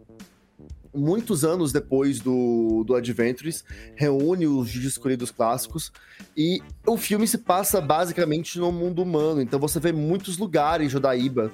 [0.93, 3.65] muitos anos depois do, do Adventures,
[3.95, 5.93] reúne os escolhidos clássicos,
[6.37, 10.97] e o filme se passa basicamente no mundo humano, então você vê muitos lugares de
[10.97, 11.53] Odaíba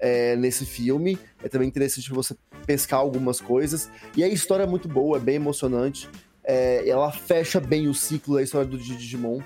[0.00, 2.34] é, nesse filme, é também interessante você
[2.66, 6.08] pescar algumas coisas, e a história é muito boa, é bem emocionante,
[6.44, 9.40] é, ela fecha bem o ciclo da história do Digimon,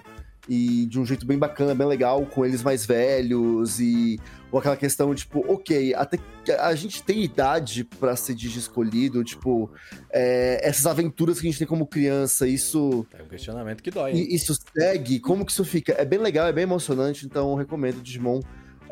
[0.48, 4.18] e de um jeito bem bacana, bem legal, com eles mais velhos e
[4.50, 6.16] ou aquela questão, tipo, ok, até
[6.61, 9.68] a gente tem idade para ser Digi escolhido, tipo,
[10.12, 13.05] é, essas aventuras que a gente tem como criança, isso.
[13.18, 14.12] É um questionamento que dói.
[14.12, 14.28] Hein?
[14.30, 15.94] Isso segue, como que isso fica?
[15.98, 18.40] É bem legal, é bem emocionante, então eu recomendo Digimon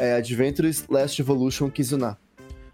[0.03, 2.19] é, Adventures Last Evolution Kizuna.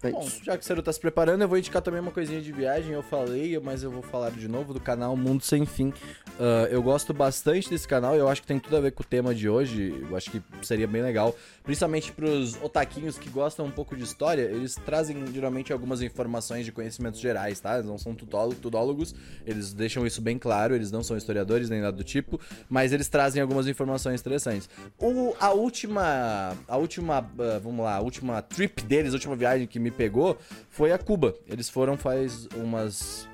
[0.01, 2.41] É Bom, já que o Seru tá se preparando, eu vou indicar também uma coisinha
[2.41, 2.91] de viagem.
[2.91, 5.89] Eu falei, mas eu vou falar de novo do canal Mundo Sem Fim.
[5.89, 9.05] Uh, eu gosto bastante desse canal eu acho que tem tudo a ver com o
[9.05, 10.05] tema de hoje.
[10.09, 11.35] Eu acho que seria bem legal.
[11.63, 16.71] Principalmente pros otaquinhos que gostam um pouco de história, eles trazem geralmente algumas informações de
[16.71, 17.75] conhecimentos gerais, tá?
[17.75, 19.13] Eles não são tudólogos,
[19.45, 22.39] eles deixam isso bem claro, eles não são historiadores nem nada do tipo,
[22.69, 24.69] mas eles trazem algumas informações interessantes.
[24.97, 26.55] O, a última.
[26.67, 27.19] A última.
[27.19, 30.37] Uh, vamos lá, a última trip deles, a última viagem que me me pegou
[30.69, 31.35] foi a Cuba.
[31.47, 33.27] Eles foram faz umas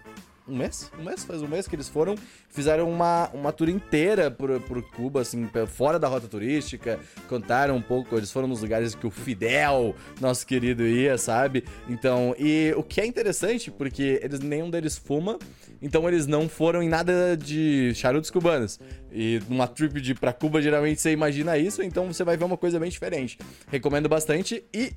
[0.48, 0.92] um mês?
[1.00, 1.24] Um mês?
[1.24, 2.16] Faz um mês que eles foram.
[2.50, 7.00] Fizeram uma, uma tour inteira por, por Cuba, assim, fora da rota turística.
[7.28, 11.66] Contaram um pouco, eles foram nos lugares que o Fidel, nosso querido, ia, sabe?
[11.90, 15.40] Então, e o que é interessante, porque eles nenhum deles fuma,
[15.82, 18.80] então eles não foram em nada de charutos cubanos.
[19.12, 22.58] E numa trip de pra Cuba, geralmente você imagina isso, então você vai ver uma
[22.58, 23.40] coisa bem diferente.
[23.72, 24.64] Recomendo bastante.
[24.72, 24.94] E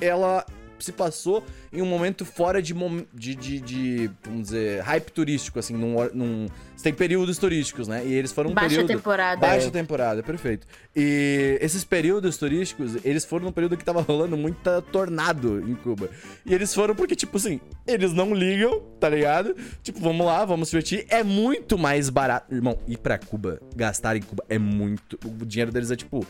[0.00, 0.46] ela
[0.84, 2.74] se passou em um momento fora de,
[3.12, 6.46] de, de, de vamos dizer, hype turístico, assim, num, num...
[6.76, 8.04] Você tem períodos turísticos, né?
[8.04, 8.88] E eles foram um Baixa período...
[8.88, 9.40] temporada.
[9.40, 9.70] Baixa é.
[9.70, 10.66] temporada, perfeito.
[10.94, 16.10] E esses períodos turísticos, eles foram num período que tava rolando muita tornado em Cuba.
[16.44, 19.54] E eles foram porque, tipo assim, eles não ligam, tá ligado?
[19.82, 21.06] Tipo, vamos lá, vamos se divertir.
[21.08, 22.52] É muito mais barato.
[22.52, 25.18] Irmão, ir pra Cuba, gastar em Cuba é muito...
[25.24, 26.26] O dinheiro deles é, tipo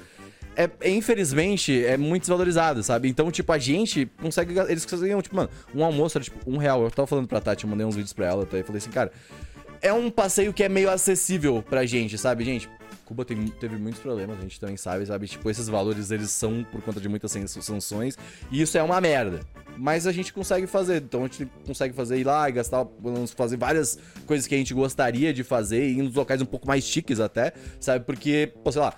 [0.56, 3.08] é, é, infelizmente, é muito desvalorizado, sabe?
[3.08, 4.58] Então, tipo, a gente consegue.
[4.68, 6.82] Eles conseguem, tipo, mano, um almoço era tipo um real.
[6.82, 8.56] Eu tava falando pra Tati, eu mandei uns vídeos pra ela, tá?
[8.56, 9.10] Eu falei assim, cara,
[9.80, 12.68] é um passeio que é meio acessível pra gente, sabe, gente?
[13.04, 15.26] Cuba tem, teve muitos problemas, a gente também sabe, sabe?
[15.26, 18.16] Tipo, esses valores eles são por conta de muitas sanções,
[18.50, 19.40] e isso é uma merda.
[19.76, 22.86] Mas a gente consegue fazer, então a gente consegue fazer ir lá e gastar,
[23.36, 26.66] fazer várias coisas que a gente gostaria de fazer, e ir nos locais um pouco
[26.66, 28.04] mais chiques até, sabe?
[28.04, 28.94] Porque, pô, sei lá,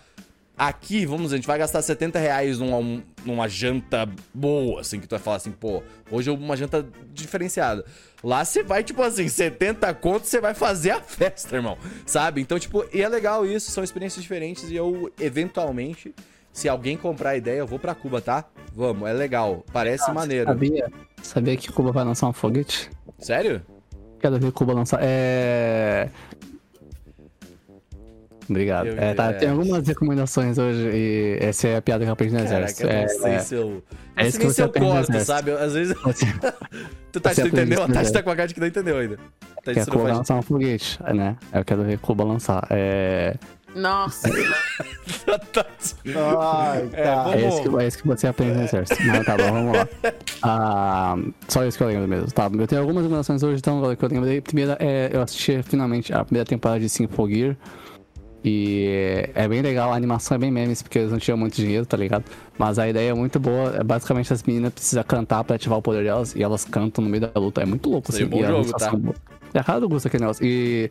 [0.56, 5.06] Aqui, vamos dizer, a gente vai gastar 70 reais numa, numa janta boa, assim, que
[5.06, 7.84] tu vai falar assim, pô, hoje é uma janta diferenciada.
[8.22, 11.76] Lá você vai, tipo assim, 70 contos, você vai fazer a festa, irmão.
[12.06, 12.40] Sabe?
[12.40, 16.14] Então, tipo, e é legal isso, são experiências diferentes e eu, eventualmente,
[16.52, 18.44] se alguém comprar a ideia, eu vou pra Cuba, tá?
[18.72, 19.64] Vamos, é legal.
[19.72, 20.46] Parece ah, maneiro.
[20.46, 22.90] Sabia, sabia que Cuba vai lançar um foguete?
[23.18, 23.60] Sério?
[24.20, 25.00] Quero ver Cuba lançar.
[25.02, 26.08] É.
[28.48, 28.88] Obrigado.
[28.88, 29.32] É, tá, é...
[29.34, 32.86] Tem algumas recomendações hoje e essa é a piada que eu aprendi no exército.
[32.86, 33.82] É, não sei se eu.
[34.16, 35.50] É isso que você eu corto, sabe?
[35.52, 35.96] Às vezes.
[37.12, 37.82] tu, tá, tu entendeu?
[37.82, 39.18] A Tati tá com a cara de que não entendeu ainda.
[39.64, 41.36] Tati, Quer Cuba lançar um foguete, né?
[41.52, 42.66] Eu quero ver Cuba lançar.
[42.70, 43.34] É.
[43.74, 44.28] Nossa.
[46.06, 47.32] Ai, é, tá.
[47.34, 49.02] é, isso que, é isso que você aprende no exército.
[49.04, 49.88] Mas tá bom, vamos lá.
[50.46, 51.16] Ah,
[51.48, 52.30] só isso que eu lembro mesmo.
[52.30, 54.42] Tá, eu tenho algumas recomendações hoje, então, que eu lembrei.
[54.42, 57.56] Primeira, é, eu assisti finalmente a primeira temporada de Symphogear.
[58.44, 61.86] E é bem legal, a animação é bem memes, porque eles não tinham muito dinheiro,
[61.86, 62.24] tá ligado?
[62.58, 63.74] Mas a ideia é muito boa.
[63.76, 67.08] É basicamente, as meninas precisam cantar pra ativar o poder delas, e elas cantam no
[67.08, 67.62] meio da luta.
[67.62, 68.24] É muito louco, assim.
[68.24, 68.92] É bom jogo, tá?
[69.54, 70.44] É a cara do gosto aquele negócio.
[70.44, 70.90] E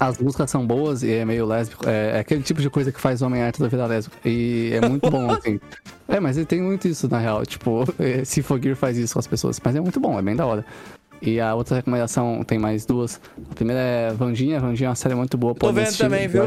[0.00, 1.88] as músicas são boas e é meio lésbico.
[1.88, 4.16] É, é aquele tipo de coisa que faz homem arte da vida lésbico.
[4.24, 5.60] E é muito bom, assim.
[6.08, 7.44] É, mas ele tem muito isso, na real.
[7.44, 7.84] Tipo,
[8.24, 9.60] se Fogir faz isso com as pessoas.
[9.62, 10.64] Mas é muito bom, é bem da hora.
[11.24, 13.18] E a outra recomendação tem mais duas.
[13.50, 14.60] A primeira é Vandinha.
[14.60, 15.54] Vandinha é uma série muito boa.
[15.54, 16.42] Tô vendo assistir, também, viu?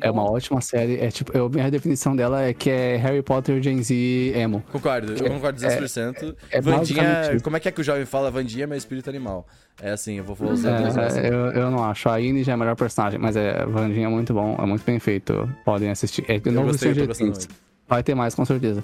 [0.00, 0.98] É uma ótima série.
[0.98, 4.62] É tipo, eu, minha definição dela é que é Harry Potter, Gen Z, emo.
[4.72, 6.34] Concordo, eu concordo 200%.
[6.50, 8.30] É, é Vandinha, como é que é que o jovem fala?
[8.30, 9.46] Vandinha é meu espírito animal.
[9.80, 12.08] É assim, eu vou usar é, eu, eu não acho.
[12.08, 14.84] A Ine já é a melhor personagem, mas é, Vandinha é muito bom, é muito
[14.84, 15.48] bem feito.
[15.64, 16.24] Podem assistir.
[16.28, 16.94] É eu novo gostei,
[17.86, 18.82] Vai ter mais, com certeza.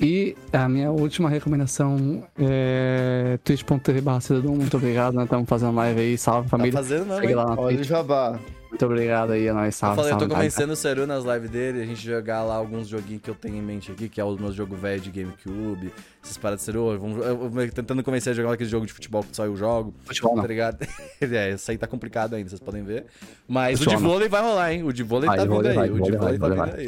[0.00, 4.20] E a minha última recomendação é twitch.tv barra
[4.54, 5.24] muito obrigado, né?
[5.24, 6.72] Estamos fazendo live aí, salve tá família.
[6.72, 7.16] Tá fazendo na
[7.60, 8.38] Olha o jabá.
[8.70, 11.24] Muito obrigado aí, a nós, salve, eu, falei, salve, eu tô convencendo o Seru nas
[11.24, 14.20] lives dele, a gente jogar lá alguns joguinhos que eu tenho em mente aqui, que
[14.20, 15.92] é o meu jogo velho de GameCube,
[16.22, 19.24] essas paradas de Seru, vamos, eu, eu, tentando convencer a jogar aquele jogo de futebol
[19.24, 19.92] que só eu jogo.
[20.04, 20.86] Futebol tá ligado?
[21.20, 23.06] é, isso aí tá complicado ainda, vocês podem ver.
[23.48, 24.84] Mas futebol, o de vôlei vai rolar, hein?
[24.84, 26.86] O de vôlei vai, tá vindo aí, o de vôlei tá vindo aí.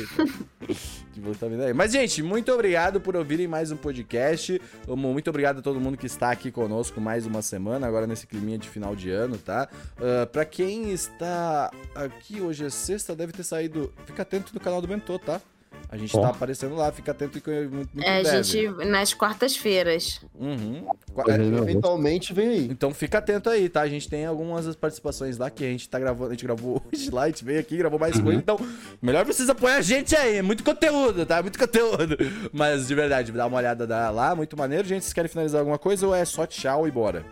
[1.12, 1.72] de vôlei tá vindo aí.
[1.72, 4.60] Mas, gente, muito obrigado por ouvirem mais um podcast.
[4.86, 8.58] Muito obrigado a todo mundo que está aqui conosco mais uma semana, agora nesse climinha
[8.58, 9.68] de final de ano, tá?
[9.96, 13.92] Uh, pra quem está aqui hoje, é sexta, deve ter saído.
[14.06, 15.40] Fica atento no canal do Bentô, tá?
[15.88, 16.22] A gente Ó.
[16.22, 18.42] tá aparecendo lá, fica atento e muito, muito É, a breve.
[18.44, 20.22] gente, nas quartas-feiras.
[20.34, 20.86] Uhum.
[21.28, 21.34] É.
[21.34, 22.68] Eventualmente vem aí.
[22.70, 23.82] Então fica atento aí, tá?
[23.82, 26.30] A gente tem algumas participações lá que a gente tá gravando.
[26.30, 28.38] A gente gravou hoje lá, a gente veio aqui, gravou mais coisa.
[28.38, 28.58] Então,
[29.02, 30.36] melhor precisa apoiar a gente aí.
[30.36, 31.42] é Muito conteúdo, tá?
[31.42, 32.16] Muito conteúdo.
[32.52, 34.88] Mas de verdade, dá uma olhada lá, muito maneiro.
[34.88, 37.22] Gente, vocês querem finalizar alguma coisa ou é só tchau e bora?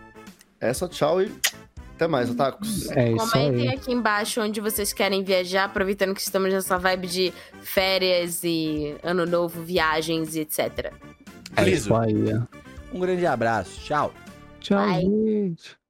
[0.59, 1.31] É só tchau e
[2.01, 2.89] até mais, otakus.
[2.91, 3.75] É isso Comentem aí.
[3.75, 9.25] aqui embaixo onde vocês querem viajar, aproveitando que estamos nessa vibe de férias e ano
[9.27, 10.91] novo, viagens e etc.
[11.55, 12.15] É isso aí.
[12.91, 13.79] Um grande abraço.
[13.81, 14.11] Tchau.
[14.59, 15.01] Tchau, Bye.
[15.01, 15.80] gente.